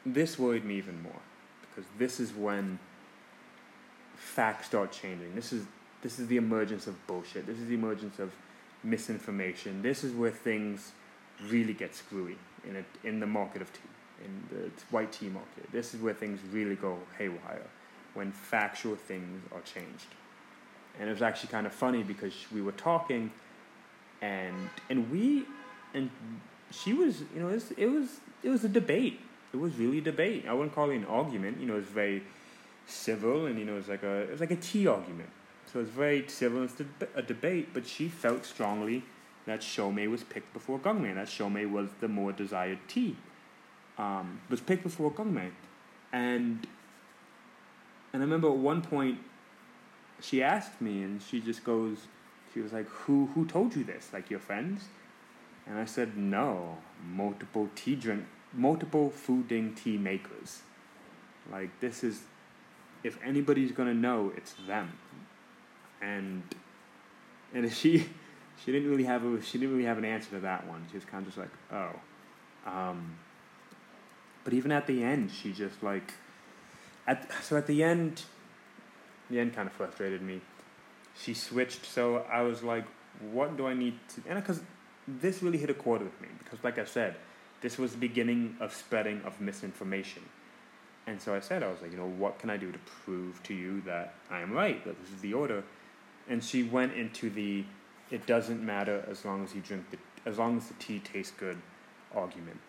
this 0.05 0.39
worried 0.39 0.65
me 0.65 0.77
even 0.77 1.01
more 1.03 1.21
because 1.61 1.89
this 1.99 2.19
is 2.19 2.33
when 2.33 2.79
facts 4.17 4.67
start 4.67 4.91
changing. 4.91 5.35
This 5.35 5.53
is, 5.53 5.65
this 6.03 6.19
is 6.19 6.29
the 6.29 6.37
emergence 6.37 6.87
of 6.87 7.07
bullshit. 7.07 7.47
This 7.47 7.59
is 7.59 7.69
the 7.69 7.75
emergence 7.75 8.19
of 8.19 8.33
misinformation. 8.83 9.83
This 9.83 10.05
is 10.05 10.13
where 10.13 10.31
things 10.31 10.93
really 11.49 11.75
get 11.75 11.95
screwy 11.95 12.37
in, 12.69 12.77
a, 12.77 13.07
in 13.07 13.21
the 13.21 13.27
market 13.27 13.63
of 13.63 13.73
tea, 13.73 13.81
in 14.25 14.57
the 14.57 14.71
white 14.91 15.13
tea 15.13 15.29
market. 15.29 15.71
This 15.73 15.95
is 15.95 16.01
where 16.01 16.15
things 16.15 16.41
really 16.53 16.77
go 16.77 16.99
haywire 17.17 17.67
when 18.15 18.33
factual 18.33 18.97
things 18.97 19.43
are 19.53 19.61
changed. 19.61 20.07
And 20.99 21.09
it 21.09 21.13
was 21.13 21.23
actually 21.23 21.51
kind 21.51 21.67
of 21.67 21.73
funny 21.73 22.03
because 22.03 22.35
we 22.53 22.61
were 22.61 22.73
talking, 22.73 23.31
and 24.21 24.69
and 24.91 25.11
we 25.13 25.45
and 25.95 26.11
she 26.73 26.93
was 26.93 27.21
you 27.33 27.41
know 27.41 27.49
it 27.49 27.55
was 27.55 27.71
it 27.73 27.87
was, 27.87 28.09
it 28.43 28.49
was 28.49 28.65
a 28.65 28.69
debate. 28.69 29.21
It 29.53 29.59
was 29.59 29.77
really 29.77 29.99
a 29.99 30.03
debate. 30.03 30.45
I 30.49 30.53
wouldn't 30.53 30.75
call 30.75 30.91
it 30.91 30.97
an 30.97 31.05
argument. 31.05 31.61
You 31.61 31.67
know, 31.67 31.75
it 31.75 31.79
was 31.79 31.87
very 31.87 32.25
civil, 32.87 33.47
and 33.47 33.59
you 33.59 33.65
know, 33.65 33.75
it 33.75 33.77
was 33.77 33.89
like 33.89 34.03
a 34.03 34.23
it 34.23 34.31
was 34.33 34.41
like 34.41 34.51
a 34.51 34.57
tea 34.57 34.89
argument. 34.89 35.31
So 35.71 35.81
it 35.81 35.83
was 35.83 35.91
very 35.91 36.27
civil. 36.29 36.63
It's 36.65 36.81
a 37.15 37.23
debate, 37.23 37.69
but 37.75 37.87
she 37.87 38.09
felt 38.09 38.45
strongly 38.47 39.05
that 39.47 39.61
Shoumei 39.61 40.11
was 40.11 40.25
picked 40.25 40.53
before 40.53 40.79
Gongmei. 40.79 41.15
That 41.15 41.29
Shoumei 41.29 41.71
was 41.71 41.91
the 42.01 42.09
more 42.09 42.33
desired 42.33 42.79
tea. 42.89 43.17
Um, 43.99 44.41
was 44.49 44.61
picked 44.61 44.85
before 44.85 45.11
Gongmei, 45.11 45.51
and 46.13 46.67
and 48.13 48.23
I 48.23 48.25
remember 48.25 48.49
at 48.49 48.57
one 48.57 48.81
point, 48.81 49.19
she 50.21 50.43
asked 50.43 50.81
me, 50.81 51.03
and 51.03 51.21
she 51.21 51.41
just 51.41 51.65
goes, 51.65 52.07
she 52.55 52.61
was 52.61 52.73
like, 52.73 52.89
"Who 52.89 53.27
who 53.35 53.45
told 53.47 53.77
you 53.77 53.85
this? 53.85 54.11
Like 54.13 54.31
your 54.31 54.41
friends?" 54.41 54.85
And 55.67 55.79
I 55.79 55.85
said, 55.85 56.17
"No, 56.17 56.79
multiple 57.05 57.69
tea 57.75 57.97
drink, 57.97 58.25
multiple 58.53 59.11
Fuding 59.11 59.75
tea 59.75 59.99
makers. 59.99 60.63
Like 61.51 61.81
this 61.81 62.03
is, 62.05 62.23
if 63.03 63.19
anybody's 63.23 63.73
gonna 63.73 63.95
know, 63.95 64.33
it's 64.37 64.55
them." 64.67 64.93
And 66.03 66.43
and 67.55 67.73
she 67.81 68.07
she 68.65 68.73
didn't 68.73 68.91
really 68.91 69.05
have 69.05 69.25
a 69.25 69.43
she 69.43 69.59
didn't 69.59 69.75
really 69.75 69.87
have 69.87 69.99
an 69.99 70.05
answer 70.05 70.31
to 70.31 70.41
that 70.41 70.67
one. 70.67 70.87
She 70.91 70.97
was 70.97 71.05
kind 71.05 71.23
of 71.23 71.29
just 71.29 71.39
like, 71.39 71.51
"Oh." 71.73 71.91
Um, 72.67 73.17
but 74.45 74.53
even 74.53 74.73
at 74.73 74.87
the 74.87 75.03
end, 75.03 75.31
she 75.31 75.53
just 75.53 75.83
like 75.83 76.13
at 77.07 77.31
so 77.43 77.57
at 77.57 77.67
the 77.67 77.83
end, 77.83 78.23
the 79.31 79.41
end 79.41 79.55
kind 79.55 79.67
of 79.67 79.73
frustrated 79.73 80.23
me. 80.23 80.41
She 81.17 81.35
switched, 81.35 81.85
so 81.85 82.25
I 82.31 82.43
was 82.43 82.63
like, 82.63 82.85
"What 83.33 83.57
do 83.57 83.67
I 83.67 83.75
need 83.75 83.99
to?" 84.11 84.23
And 84.29 84.41
because 84.41 84.61
this 85.07 85.43
really 85.43 85.59
hit 85.59 85.71
a 85.71 85.75
chord 85.75 86.03
with 86.03 86.21
me, 86.21 86.29
because 86.43 86.63
like 86.63 86.79
I 86.79 86.85
said, 86.85 87.17
this 87.61 87.79
was 87.79 87.93
the 87.93 87.99
beginning 87.99 88.57
of 88.61 88.75
spreading 88.75 89.23
of 89.23 89.41
misinformation. 89.41 90.23
And 91.07 91.21
so 91.21 91.35
I 91.35 91.41
said, 91.41 91.63
I 91.63 91.69
was 91.69 91.81
like, 91.81 91.91
you 91.91 91.97
know, 91.97 92.07
what 92.07 92.39
can 92.39 92.51
I 92.51 92.59
do 92.59 92.71
to 92.71 92.79
prove 93.05 93.43
to 93.45 93.55
you 93.55 93.81
that 93.87 94.13
I 94.31 94.41
am 94.41 94.53
right, 94.53 94.85
that 94.85 95.01
this 95.01 95.11
is 95.11 95.21
the 95.23 95.33
order? 95.33 95.65
And 96.29 96.45
she 96.45 96.63
went 96.63 96.95
into 96.95 97.31
the, 97.31 97.65
it 98.11 98.27
doesn't 98.27 98.65
matter 98.65 99.05
as 99.11 99.25
long 99.25 99.45
as 99.45 99.55
you 99.55 99.61
drink 99.61 99.91
the, 99.91 99.99
as 100.29 100.39
long 100.39 100.59
as 100.59 100.69
the 100.69 100.75
tea 100.75 100.99
tastes 100.99 101.33
good 101.39 101.59
argument, 102.15 102.61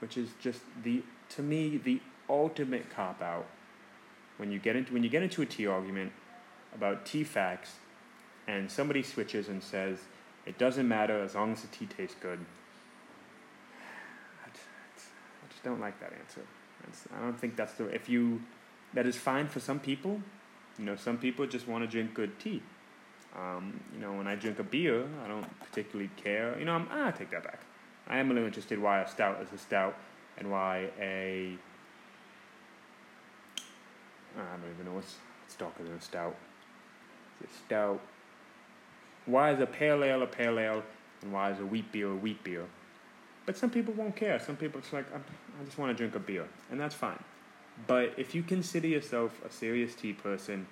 which 0.00 0.16
is 0.16 0.30
just 0.40 0.60
the, 0.82 1.02
to 1.30 1.42
me, 1.42 1.78
the 1.78 2.00
ultimate 2.28 2.90
cop 2.90 3.22
out 3.22 3.46
when 4.38 4.52
you 4.52 4.58
get 4.58 4.76
into 4.76 4.92
when 4.92 5.02
you 5.02 5.10
get 5.10 5.22
into 5.22 5.42
a 5.42 5.46
tea 5.46 5.66
argument 5.66 6.12
about 6.74 7.04
tea 7.04 7.24
facts, 7.24 7.74
and 8.46 8.70
somebody 8.70 9.02
switches 9.02 9.48
and 9.48 9.62
says 9.62 9.98
it 10.46 10.56
doesn't 10.58 10.88
matter 10.88 11.22
as 11.22 11.34
long 11.34 11.52
as 11.52 11.62
the 11.62 11.68
tea 11.68 11.86
tastes 11.86 12.16
good. 12.20 12.38
I 14.44 14.48
just 15.50 15.62
don't 15.62 15.80
like 15.80 16.00
that 16.00 16.12
answer. 16.12 16.42
I 17.14 17.20
don't 17.20 17.38
think 17.38 17.56
that's 17.56 17.74
the 17.74 17.86
if 17.88 18.08
you 18.08 18.40
that 18.94 19.06
is 19.06 19.16
fine 19.16 19.48
for 19.48 19.60
some 19.60 19.80
people. 19.80 20.20
You 20.78 20.84
know, 20.84 20.96
some 20.96 21.18
people 21.18 21.46
just 21.46 21.66
want 21.66 21.82
to 21.84 21.90
drink 21.90 22.14
good 22.14 22.38
tea. 22.38 22.62
Um, 23.36 23.80
you 23.94 24.00
know, 24.00 24.12
when 24.12 24.26
I 24.26 24.34
drink 24.34 24.58
a 24.58 24.64
beer, 24.64 25.06
I 25.24 25.28
don't 25.28 25.46
particularly 25.60 26.10
care. 26.16 26.58
You 26.58 26.64
know, 26.64 26.72
I'm, 26.72 26.88
I 26.90 27.10
take 27.10 27.30
that 27.30 27.44
back. 27.44 27.60
I 28.08 28.18
am 28.18 28.30
a 28.30 28.34
little 28.34 28.46
interested 28.46 28.78
why 28.78 29.00
a 29.00 29.08
stout 29.08 29.40
is 29.42 29.52
a 29.52 29.58
stout 29.58 29.94
and 30.38 30.50
why 30.50 30.88
a 30.98 31.58
I 34.36 34.56
don't 34.56 34.70
even 34.72 34.86
know 34.86 34.94
what's, 34.94 35.16
what's 35.44 35.56
darker 35.56 35.82
than 35.82 35.94
a 35.94 36.00
stout. 36.00 36.36
It's 37.42 37.54
a 37.54 37.58
stout. 37.66 38.00
Why 39.26 39.52
is 39.52 39.60
a 39.60 39.66
pale 39.66 40.04
ale 40.04 40.22
a 40.22 40.26
pale 40.26 40.58
ale, 40.58 40.82
and 41.22 41.32
why 41.32 41.50
is 41.50 41.60
a 41.60 41.66
wheat 41.66 41.90
beer 41.92 42.10
a 42.10 42.14
wheat 42.14 42.42
beer? 42.44 42.64
But 43.46 43.56
some 43.56 43.70
people 43.70 43.94
won't 43.94 44.14
care. 44.14 44.38
Some 44.38 44.56
people, 44.56 44.80
it's 44.80 44.92
like, 44.92 45.06
I 45.14 45.64
just 45.64 45.78
want 45.78 45.90
to 45.90 45.94
drink 45.94 46.14
a 46.14 46.18
beer, 46.18 46.46
and 46.70 46.80
that's 46.80 46.94
fine. 46.94 47.18
But 47.86 48.14
if 48.16 48.34
you 48.34 48.42
consider 48.42 48.88
yourself 48.88 49.40
a 49.44 49.50
serious 49.50 49.94
tea 49.94 50.12
person, 50.12 50.66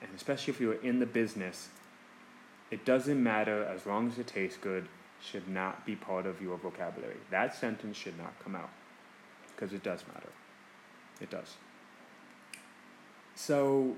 and 0.00 0.10
especially 0.16 0.52
if 0.52 0.60
you're 0.60 0.80
in 0.82 0.98
the 0.98 1.06
business, 1.06 1.68
it 2.70 2.84
doesn't 2.84 3.22
matter 3.22 3.64
as 3.64 3.86
long 3.86 4.08
as 4.08 4.18
it 4.18 4.26
tastes 4.26 4.58
good, 4.58 4.88
should 5.20 5.48
not 5.48 5.84
be 5.84 5.96
part 5.96 6.26
of 6.26 6.40
your 6.40 6.56
vocabulary. 6.56 7.16
That 7.30 7.54
sentence 7.54 7.96
should 7.96 8.16
not 8.16 8.32
come 8.42 8.54
out 8.56 8.70
because 9.54 9.72
it 9.72 9.82
does 9.82 10.04
matter. 10.14 10.30
It 11.20 11.30
does. 11.30 11.56
So, 13.34 13.96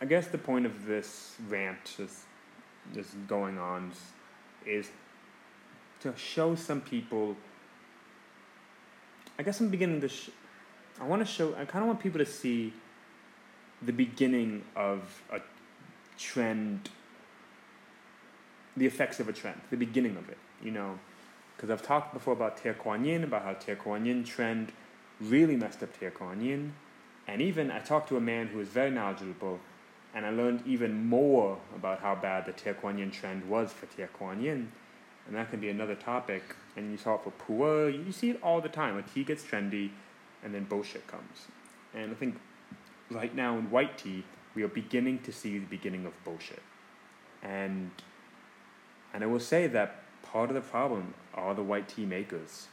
I 0.00 0.04
guess 0.04 0.28
the 0.28 0.38
point 0.38 0.66
of 0.66 0.86
this 0.86 1.36
rant, 1.48 1.94
this, 1.96 2.24
this 2.92 3.08
going 3.26 3.58
on, 3.58 3.92
is 4.66 4.90
to 6.00 6.14
show 6.16 6.54
some 6.54 6.80
people. 6.80 7.36
I 9.38 9.42
guess 9.42 9.60
I'm 9.60 9.68
beginning 9.68 10.00
to. 10.02 10.08
Sh- 10.08 10.30
I 11.00 11.04
want 11.04 11.24
to 11.24 11.26
show. 11.26 11.54
I 11.54 11.64
kind 11.64 11.82
of 11.82 11.86
want 11.86 12.00
people 12.00 12.18
to 12.18 12.26
see 12.26 12.72
the 13.82 13.92
beginning 13.92 14.64
of 14.74 15.22
a 15.32 15.40
trend, 16.18 16.90
the 18.78 18.86
effects 18.86 19.20
of 19.20 19.28
a 19.28 19.32
trend, 19.32 19.60
the 19.70 19.76
beginning 19.76 20.16
of 20.16 20.28
it. 20.28 20.38
You 20.62 20.70
know, 20.70 20.98
because 21.56 21.70
I've 21.70 21.82
talked 21.82 22.14
before 22.14 22.32
about 22.32 22.56
Tie 22.62 22.72
Kuan 22.72 23.04
Yin, 23.04 23.24
about 23.24 23.42
how 23.42 23.52
Tie 23.54 23.74
Kuan 23.74 24.06
Yin 24.06 24.24
trend 24.24 24.72
really 25.20 25.56
messed 25.56 25.82
up 25.82 25.98
Tie 25.98 26.10
Kuan 26.10 26.40
Yin 26.40 26.74
and 27.28 27.42
even 27.42 27.70
I 27.70 27.80
talked 27.80 28.08
to 28.08 28.16
a 28.16 28.20
man 28.20 28.48
who 28.48 28.58
was 28.58 28.68
very 28.68 28.90
knowledgeable, 28.90 29.60
and 30.14 30.24
I 30.24 30.30
learned 30.30 30.62
even 30.66 31.06
more 31.06 31.58
about 31.76 32.00
how 32.00 32.14
bad 32.14 32.46
the 32.46 32.52
Tie 32.52 32.72
Kuan 32.72 32.96
Yin 32.96 33.10
trend 33.10 33.48
was 33.48 33.70
for 33.70 33.84
Tie 33.84 34.08
Kuan 34.14 34.40
Yin. 34.42 34.72
And 35.26 35.36
that 35.36 35.50
can 35.50 35.60
be 35.60 35.68
another 35.68 35.94
topic. 35.94 36.42
And 36.74 36.90
you 36.90 36.96
saw 36.96 37.16
it 37.16 37.20
for 37.22 37.32
Pu'er. 37.32 37.92
You 37.92 38.12
see 38.12 38.30
it 38.30 38.42
all 38.42 38.62
the 38.62 38.70
time. 38.70 38.96
A 38.96 39.02
tea 39.02 39.24
gets 39.24 39.44
trendy, 39.44 39.90
and 40.42 40.54
then 40.54 40.64
bullshit 40.64 41.06
comes. 41.06 41.48
And 41.94 42.10
I 42.10 42.14
think 42.14 42.40
right 43.10 43.34
now 43.34 43.58
in 43.58 43.70
white 43.70 43.98
tea, 43.98 44.24
we 44.54 44.62
are 44.62 44.68
beginning 44.68 45.18
to 45.20 45.32
see 45.32 45.58
the 45.58 45.66
beginning 45.66 46.06
of 46.06 46.14
bullshit. 46.24 46.62
And 47.42 47.90
and 49.12 49.22
I 49.22 49.26
will 49.26 49.40
say 49.40 49.66
that 49.68 50.02
part 50.22 50.50
of 50.50 50.54
the 50.54 50.60
problem 50.60 51.14
are 51.34 51.54
the 51.54 51.62
white 51.62 51.88
tea 51.88 52.04
makers. 52.04 52.68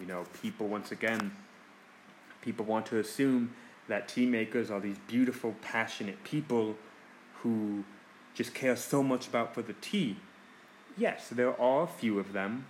You 0.00 0.06
know, 0.06 0.24
people 0.42 0.68
once 0.68 0.92
again, 0.92 1.32
people 2.40 2.64
want 2.64 2.86
to 2.86 2.98
assume 2.98 3.54
that 3.88 4.08
tea 4.08 4.26
makers 4.26 4.70
are 4.70 4.80
these 4.80 4.98
beautiful, 5.06 5.54
passionate 5.60 6.22
people 6.24 6.76
who 7.42 7.84
just 8.34 8.54
care 8.54 8.76
so 8.76 9.02
much 9.02 9.28
about 9.28 9.54
for 9.54 9.62
the 9.62 9.74
tea. 9.74 10.16
Yes, 10.96 11.28
there 11.30 11.60
are 11.60 11.82
a 11.84 11.86
few 11.86 12.18
of 12.18 12.32
them, 12.32 12.66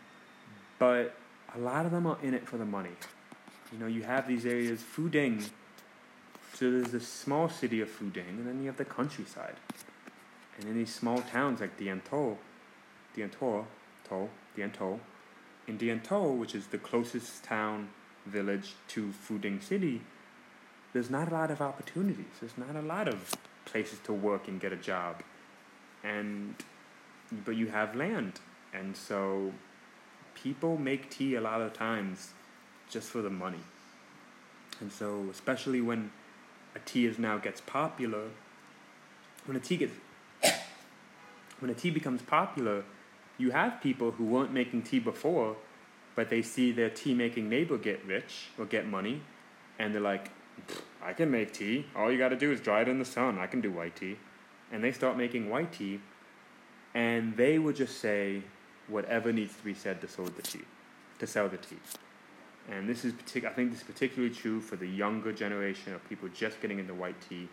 but 0.78 1.14
a 1.54 1.58
lot 1.58 1.86
of 1.86 1.92
them 1.92 2.06
are 2.06 2.18
in 2.22 2.34
it 2.34 2.46
for 2.46 2.56
the 2.56 2.64
money. 2.64 2.90
You 3.72 3.78
know, 3.78 3.86
you 3.86 4.02
have 4.02 4.26
these 4.26 4.46
areas, 4.46 4.82
Fuding. 4.82 5.48
So 6.54 6.70
there's 6.70 6.92
this 6.92 7.08
small 7.08 7.48
city 7.48 7.80
of 7.80 7.88
Fuding, 7.88 8.28
and 8.28 8.46
then 8.46 8.60
you 8.60 8.66
have 8.66 8.76
the 8.76 8.84
countryside. 8.84 9.56
And 10.58 10.68
in 10.68 10.74
these 10.76 10.94
small 10.94 11.20
towns 11.22 11.60
like 11.60 11.78
Diantou, 11.78 12.36
Diantou, 13.16 13.64
To, 14.08 14.28
Diantou, 14.56 14.98
in 15.66 15.78
Diantou, 15.78 16.36
which 16.36 16.54
is 16.54 16.66
the 16.68 16.78
closest 16.78 17.44
town, 17.44 17.88
village 18.26 18.74
to 18.88 19.12
Fuding 19.12 19.60
City, 19.60 20.02
there's 20.92 21.10
not 21.10 21.30
a 21.30 21.34
lot 21.34 21.50
of 21.50 21.60
opportunities. 21.60 22.26
There's 22.40 22.58
not 22.58 22.76
a 22.76 22.82
lot 22.82 23.08
of 23.08 23.34
places 23.64 23.98
to 24.04 24.12
work 24.12 24.48
and 24.48 24.60
get 24.60 24.72
a 24.72 24.76
job. 24.76 25.22
And 26.04 26.54
but 27.44 27.56
you 27.56 27.68
have 27.68 27.96
land. 27.96 28.40
And 28.74 28.96
so 28.96 29.52
people 30.34 30.76
make 30.76 31.10
tea 31.10 31.34
a 31.34 31.40
lot 31.40 31.60
of 31.60 31.72
times 31.72 32.30
just 32.90 33.08
for 33.08 33.22
the 33.22 33.30
money. 33.30 33.64
And 34.80 34.92
so 34.92 35.28
especially 35.30 35.80
when 35.80 36.10
a 36.74 36.78
tea 36.80 37.06
is 37.06 37.18
now 37.18 37.38
gets 37.38 37.60
popular, 37.60 38.28
when 39.46 39.56
a 39.56 39.60
tea 39.60 39.78
gets 39.78 39.94
when 41.60 41.70
a 41.70 41.74
tea 41.74 41.90
becomes 41.90 42.20
popular, 42.22 42.84
you 43.42 43.50
have 43.50 43.80
people 43.82 44.12
who 44.12 44.24
weren't 44.24 44.52
making 44.52 44.82
tea 44.82 45.00
before, 45.00 45.56
but 46.14 46.30
they 46.30 46.42
see 46.42 46.70
their 46.70 46.88
tea 46.88 47.12
making 47.12 47.48
neighbor 47.48 47.76
get 47.76 48.04
rich 48.06 48.48
or 48.56 48.64
get 48.64 48.86
money, 48.86 49.20
and 49.78 49.92
they're 49.92 50.00
like, 50.00 50.30
I 51.02 51.12
can 51.12 51.28
make 51.30 51.52
tea. 51.52 51.86
All 51.96 52.12
you 52.12 52.18
got 52.18 52.28
to 52.28 52.36
do 52.36 52.52
is 52.52 52.60
dry 52.60 52.82
it 52.82 52.88
in 52.88 52.98
the 53.00 53.04
sun. 53.04 53.38
I 53.38 53.48
can 53.48 53.60
do 53.60 53.72
white 53.72 53.96
tea. 53.96 54.16
And 54.70 54.84
they 54.84 54.92
start 54.92 55.16
making 55.16 55.50
white 55.50 55.72
tea, 55.72 56.00
and 56.94 57.36
they 57.36 57.58
would 57.58 57.76
just 57.76 57.98
say 57.98 58.42
whatever 58.86 59.32
needs 59.32 59.56
to 59.56 59.64
be 59.64 59.74
said 59.74 60.00
to 60.02 60.08
sell 60.08 60.26
the 60.26 60.42
tea, 60.42 60.66
to 61.18 61.26
sell 61.26 61.48
the 61.48 61.56
tea. 61.56 61.80
And 62.70 62.88
this 62.88 63.04
is 63.04 63.12
partic- 63.12 63.44
I 63.44 63.52
think 63.52 63.72
this 63.72 63.80
is 63.80 63.86
particularly 63.86 64.32
true 64.32 64.60
for 64.60 64.76
the 64.76 64.86
younger 64.86 65.32
generation 65.32 65.94
of 65.94 66.08
people 66.08 66.28
just 66.28 66.60
getting 66.62 66.78
into 66.78 66.94
white 66.94 67.20
tea. 67.28 67.48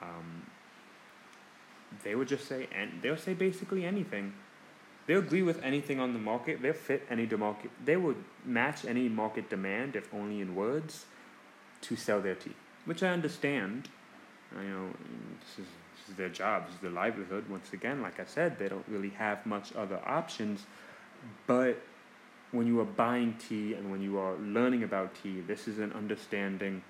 Um, 0.00 0.46
they 2.04 2.14
would 2.14 2.28
just 2.28 2.46
say, 2.46 2.68
and 2.72 3.02
they'll 3.02 3.16
say 3.16 3.34
basically 3.34 3.84
anything. 3.84 4.32
They'll 5.08 5.20
agree 5.20 5.40
with 5.40 5.64
anything 5.64 6.00
on 6.00 6.12
the 6.12 6.18
market. 6.18 6.60
They'll 6.60 6.74
fit 6.74 7.02
any 7.08 7.24
market. 7.24 7.70
They 7.82 7.96
would 7.96 8.22
match 8.44 8.84
any 8.84 9.08
market 9.08 9.48
demand, 9.48 9.96
if 9.96 10.12
only 10.12 10.42
in 10.42 10.54
words, 10.54 11.06
to 11.80 11.96
sell 11.96 12.20
their 12.20 12.34
tea, 12.34 12.54
which 12.84 13.02
I 13.02 13.08
understand. 13.08 13.88
You 14.54 14.68
know, 14.68 14.88
this 15.40 15.64
is, 15.64 15.72
this 15.96 16.10
is 16.10 16.14
their 16.16 16.28
job, 16.28 16.66
this 16.66 16.74
is 16.74 16.80
their 16.82 16.90
livelihood. 16.90 17.48
Once 17.48 17.72
again, 17.72 18.02
like 18.02 18.20
I 18.20 18.26
said, 18.26 18.58
they 18.58 18.68
don't 18.68 18.84
really 18.86 19.08
have 19.10 19.46
much 19.46 19.74
other 19.74 19.98
options. 20.04 20.66
But 21.46 21.80
when 22.52 22.66
you 22.66 22.78
are 22.80 22.84
buying 22.84 23.34
tea 23.38 23.72
and 23.72 23.90
when 23.90 24.02
you 24.02 24.18
are 24.18 24.36
learning 24.36 24.82
about 24.82 25.14
tea, 25.22 25.40
this 25.40 25.66
is 25.66 25.78
an 25.78 25.92
understanding 25.94 26.82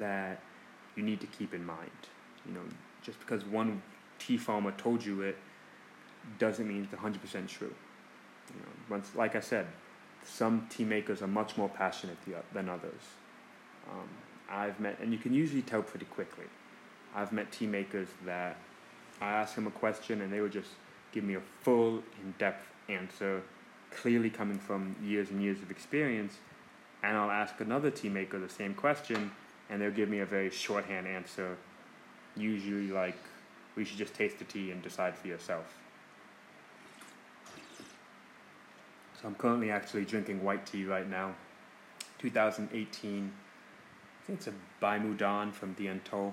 that 0.00 0.40
you 0.96 1.04
need 1.04 1.20
to 1.20 1.28
keep 1.28 1.54
in 1.54 1.64
mind. 1.64 1.90
You 2.44 2.54
know, 2.54 2.62
just 3.04 3.20
because 3.20 3.44
one 3.44 3.82
tea 4.18 4.36
farmer 4.36 4.72
told 4.72 5.04
you 5.04 5.22
it 5.22 5.36
doesn't 6.38 6.66
mean 6.66 6.88
it's 6.90 7.00
100% 7.00 7.48
true. 7.48 7.72
You 8.48 8.60
know, 8.60 8.68
once, 8.88 9.14
like 9.14 9.36
I 9.36 9.40
said, 9.40 9.66
some 10.24 10.66
tea 10.70 10.84
makers 10.84 11.22
are 11.22 11.26
much 11.26 11.56
more 11.56 11.68
passionate 11.68 12.18
than 12.52 12.68
others. 12.68 13.02
Um, 13.90 14.08
I've 14.50 14.78
met, 14.80 14.98
and 15.00 15.12
you 15.12 15.18
can 15.18 15.34
usually 15.34 15.62
tell 15.62 15.82
pretty 15.82 16.06
quickly. 16.06 16.44
I've 17.14 17.32
met 17.32 17.52
tea 17.52 17.66
makers 17.66 18.08
that 18.24 18.56
I 19.20 19.30
ask 19.30 19.54
them 19.54 19.66
a 19.66 19.70
question 19.70 20.22
and 20.22 20.32
they 20.32 20.40
would 20.40 20.52
just 20.52 20.70
give 21.12 21.24
me 21.24 21.34
a 21.34 21.40
full, 21.62 22.02
in 22.22 22.34
depth 22.38 22.66
answer, 22.88 23.42
clearly 23.90 24.30
coming 24.30 24.58
from 24.58 24.96
years 25.02 25.30
and 25.30 25.42
years 25.42 25.62
of 25.62 25.70
experience. 25.70 26.34
And 27.02 27.16
I'll 27.16 27.30
ask 27.30 27.60
another 27.60 27.90
tea 27.90 28.08
maker 28.08 28.38
the 28.38 28.48
same 28.48 28.74
question 28.74 29.30
and 29.70 29.80
they'll 29.80 29.90
give 29.90 30.08
me 30.08 30.20
a 30.20 30.26
very 30.26 30.50
shorthand 30.50 31.06
answer, 31.06 31.56
usually 32.36 32.88
like, 32.88 33.16
we 33.76 33.84
should 33.84 33.98
just 33.98 34.14
taste 34.14 34.38
the 34.38 34.44
tea 34.44 34.70
and 34.70 34.82
decide 34.82 35.16
for 35.16 35.28
yourself. 35.28 35.78
So 39.13 39.13
I'm 39.24 39.34
currently 39.34 39.70
actually 39.70 40.04
drinking 40.04 40.44
white 40.44 40.66
tea 40.66 40.84
right 40.84 41.08
now, 41.08 41.34
2018 42.18 43.32
I 44.24 44.26
think 44.26 44.38
it's 44.38 44.46
a 44.46 44.54
Baimu 44.82 45.18
Dan 45.18 45.52
from 45.52 45.74
Diantou. 45.74 46.32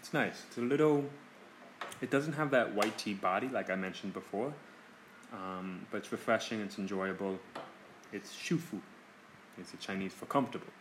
It's 0.00 0.12
nice. 0.12 0.42
It's 0.48 0.58
a 0.58 0.62
little. 0.62 1.04
It 2.00 2.10
doesn't 2.10 2.32
have 2.32 2.50
that 2.50 2.74
white 2.74 2.98
tea 2.98 3.14
body 3.14 3.48
like 3.48 3.70
I 3.70 3.76
mentioned 3.76 4.14
before, 4.14 4.52
um, 5.32 5.86
but 5.92 5.98
it's 5.98 6.10
refreshing. 6.10 6.60
It's 6.60 6.78
enjoyable. 6.78 7.38
It's 8.12 8.34
shufu. 8.34 8.80
It's 9.58 9.70
the 9.70 9.76
Chinese 9.76 10.12
for 10.12 10.26
comfortable. 10.26 10.72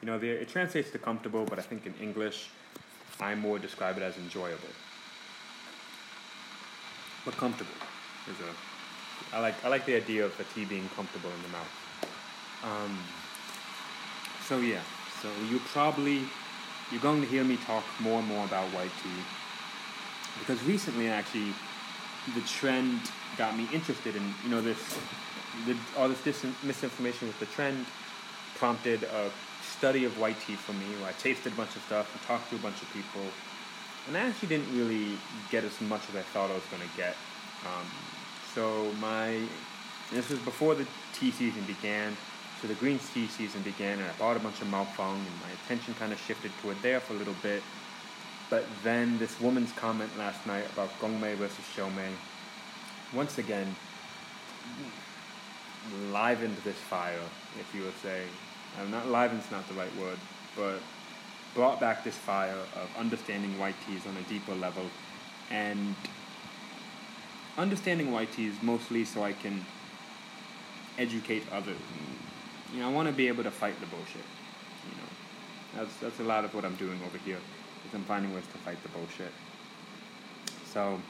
You 0.00 0.06
know, 0.06 0.16
it 0.16 0.48
translates 0.48 0.90
to 0.92 0.98
comfortable, 0.98 1.44
but 1.44 1.58
I 1.58 1.62
think 1.62 1.86
in 1.86 1.94
English, 2.00 2.50
I 3.20 3.34
more 3.34 3.58
describe 3.58 3.96
it 3.96 4.02
as 4.02 4.16
enjoyable. 4.16 4.68
But 7.24 7.36
comfortable 7.36 7.72
is 8.30 8.36
a 8.40 9.36
I 9.36 9.40
like 9.40 9.64
I 9.64 9.68
like 9.68 9.86
the 9.86 9.96
idea 9.96 10.24
of 10.24 10.38
a 10.38 10.44
tea 10.44 10.64
being 10.64 10.88
comfortable 10.94 11.30
in 11.30 11.42
the 11.42 11.48
mouth. 11.48 11.74
Um, 12.62 12.98
so 14.46 14.58
yeah, 14.58 14.82
so 15.22 15.28
you 15.50 15.58
probably 15.72 16.22
you're 16.90 17.00
going 17.00 17.20
to 17.20 17.26
hear 17.26 17.42
me 17.44 17.56
talk 17.66 17.84
more 18.00 18.20
and 18.20 18.28
more 18.28 18.44
about 18.44 18.68
white 18.68 18.92
tea 19.02 19.22
because 20.38 20.62
recently 20.64 21.08
actually 21.08 21.52
the 22.34 22.40
trend 22.42 23.00
got 23.36 23.56
me 23.56 23.68
interested 23.72 24.14
in 24.14 24.34
you 24.44 24.50
know 24.50 24.60
this 24.60 24.98
the, 25.66 25.76
all 25.96 26.08
this 26.08 26.22
dis- 26.22 26.44
misinformation 26.62 27.26
with 27.28 27.38
the 27.40 27.46
trend 27.46 27.86
prompted 28.56 29.02
a 29.04 29.30
study 29.66 30.04
of 30.04 30.18
white 30.18 30.36
tea 30.46 30.54
for 30.54 30.72
me 30.72 30.86
where 31.00 31.10
I 31.10 31.12
tasted 31.12 31.52
a 31.52 31.56
bunch 31.56 31.76
of 31.76 31.82
stuff 31.82 32.12
and 32.12 32.22
talked 32.22 32.50
to 32.50 32.56
a 32.56 32.58
bunch 32.58 32.80
of 32.82 32.92
people 32.92 33.22
and 34.06 34.16
I 34.16 34.20
actually 34.20 34.48
didn't 34.48 34.76
really 34.76 35.18
get 35.50 35.64
as 35.64 35.80
much 35.80 36.02
as 36.08 36.16
I 36.16 36.22
thought 36.22 36.50
I 36.50 36.54
was 36.54 36.64
going 36.70 36.82
to 36.82 36.96
get. 36.96 37.16
Um, 37.64 37.86
so 38.54 38.92
my 39.00 39.40
this 40.12 40.28
was 40.30 40.38
before 40.40 40.74
the 40.74 40.86
tea 41.12 41.30
season 41.30 41.62
began. 41.66 42.16
So 42.62 42.68
the 42.68 42.74
green 42.74 42.98
tea 43.12 43.26
season 43.26 43.60
began, 43.62 43.98
and 43.98 44.08
I 44.08 44.12
bought 44.18 44.36
a 44.36 44.40
bunch 44.40 44.62
of 44.62 44.68
Maofeng, 44.68 45.16
and 45.16 45.40
my 45.42 45.50
attention 45.64 45.94
kind 45.94 46.12
of 46.12 46.20
shifted 46.20 46.52
toward 46.62 46.80
there 46.80 47.00
for 47.00 47.12
a 47.12 47.16
little 47.16 47.34
bit. 47.42 47.62
But 48.48 48.64
then 48.82 49.18
this 49.18 49.38
woman's 49.40 49.72
comment 49.72 50.16
last 50.16 50.46
night 50.46 50.64
about 50.72 50.88
Gongmei 51.00 51.34
versus 51.34 51.64
Shoumei, 51.76 52.12
once 53.12 53.36
again, 53.38 53.74
livened 56.10 56.62
this 56.62 56.76
fire, 56.76 57.18
if 57.58 57.74
you 57.74 57.82
would 57.82 57.98
say. 57.98 58.22
Uh, 58.78 58.88
not 58.88 59.08
liven's 59.08 59.50
not 59.50 59.66
the 59.68 59.74
right 59.74 59.94
word, 59.96 60.18
but 60.56 60.80
brought 61.54 61.80
back 61.80 62.04
this 62.04 62.16
fire 62.16 62.58
of 62.74 62.88
understanding 62.98 63.58
white 63.58 63.76
teas 63.86 64.06
on 64.06 64.16
a 64.16 64.22
deeper 64.28 64.54
level 64.54 64.84
and 65.50 65.94
understanding 67.56 68.12
white 68.12 68.32
tea 68.32 68.46
is 68.46 68.62
mostly 68.62 69.04
so 69.04 69.22
I 69.22 69.32
can 69.32 69.64
educate 70.98 71.44
others. 71.52 71.78
you 72.72 72.80
know, 72.80 72.88
I 72.88 72.92
want 72.92 73.08
to 73.08 73.14
be 73.14 73.28
able 73.28 73.44
to 73.44 73.50
fight 73.50 73.78
the 73.80 73.86
bullshit. 73.86 74.24
You 74.84 74.96
know, 74.96 75.78
that's 75.82 75.96
that's 75.98 76.20
a 76.20 76.24
lot 76.24 76.44
of 76.44 76.54
what 76.54 76.64
I'm 76.64 76.76
doing 76.76 77.00
over 77.06 77.18
here. 77.18 77.38
Is 77.86 77.94
I'm 77.94 78.04
finding 78.04 78.34
ways 78.34 78.44
to 78.52 78.58
fight 78.58 78.82
the 78.82 78.88
bullshit. 78.88 79.32
So, 80.72 81.00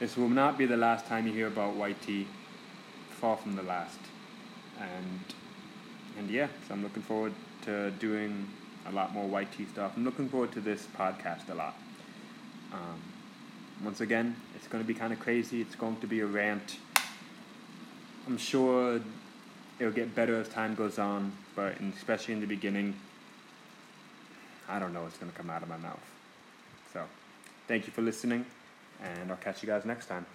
this 0.00 0.16
will 0.16 0.28
not 0.28 0.56
be 0.58 0.66
the 0.66 0.76
last 0.76 1.06
time 1.06 1.26
you 1.26 1.32
hear 1.32 1.46
about 1.46 1.74
white 1.74 2.00
tea. 2.02 2.26
Far 3.10 3.36
from 3.36 3.56
the 3.56 3.62
last. 3.62 3.98
And 4.78 5.20
and 6.18 6.30
yeah, 6.30 6.48
so 6.66 6.74
I'm 6.74 6.82
looking 6.82 7.02
forward 7.02 7.32
to 7.64 7.90
doing 7.92 8.48
a 8.88 8.92
lot 8.92 9.12
more 9.12 9.26
white 9.26 9.52
tea 9.52 9.66
stuff. 9.66 9.92
I'm 9.96 10.04
looking 10.04 10.28
forward 10.28 10.52
to 10.52 10.60
this 10.60 10.86
podcast 10.96 11.48
a 11.50 11.54
lot. 11.54 11.76
Um, 12.72 13.00
once 13.84 14.00
again, 14.00 14.36
it's 14.54 14.66
going 14.68 14.82
to 14.82 14.86
be 14.86 14.94
kind 14.94 15.12
of 15.12 15.20
crazy. 15.20 15.60
It's 15.60 15.74
going 15.74 15.96
to 15.98 16.06
be 16.06 16.20
a 16.20 16.26
rant. 16.26 16.78
I'm 18.26 18.38
sure 18.38 19.00
it'll 19.78 19.92
get 19.92 20.14
better 20.14 20.40
as 20.40 20.48
time 20.48 20.74
goes 20.74 20.98
on, 20.98 21.32
but 21.54 21.78
in, 21.78 21.92
especially 21.96 22.34
in 22.34 22.40
the 22.40 22.46
beginning, 22.46 22.94
I 24.68 24.78
don't 24.78 24.92
know 24.92 25.02
what's 25.02 25.18
going 25.18 25.30
to 25.30 25.36
come 25.36 25.50
out 25.50 25.62
of 25.62 25.68
my 25.68 25.76
mouth. 25.76 26.00
So, 26.92 27.04
thank 27.68 27.86
you 27.86 27.92
for 27.92 28.02
listening, 28.02 28.46
and 29.02 29.30
I'll 29.30 29.36
catch 29.36 29.62
you 29.62 29.68
guys 29.68 29.84
next 29.84 30.06
time. 30.06 30.26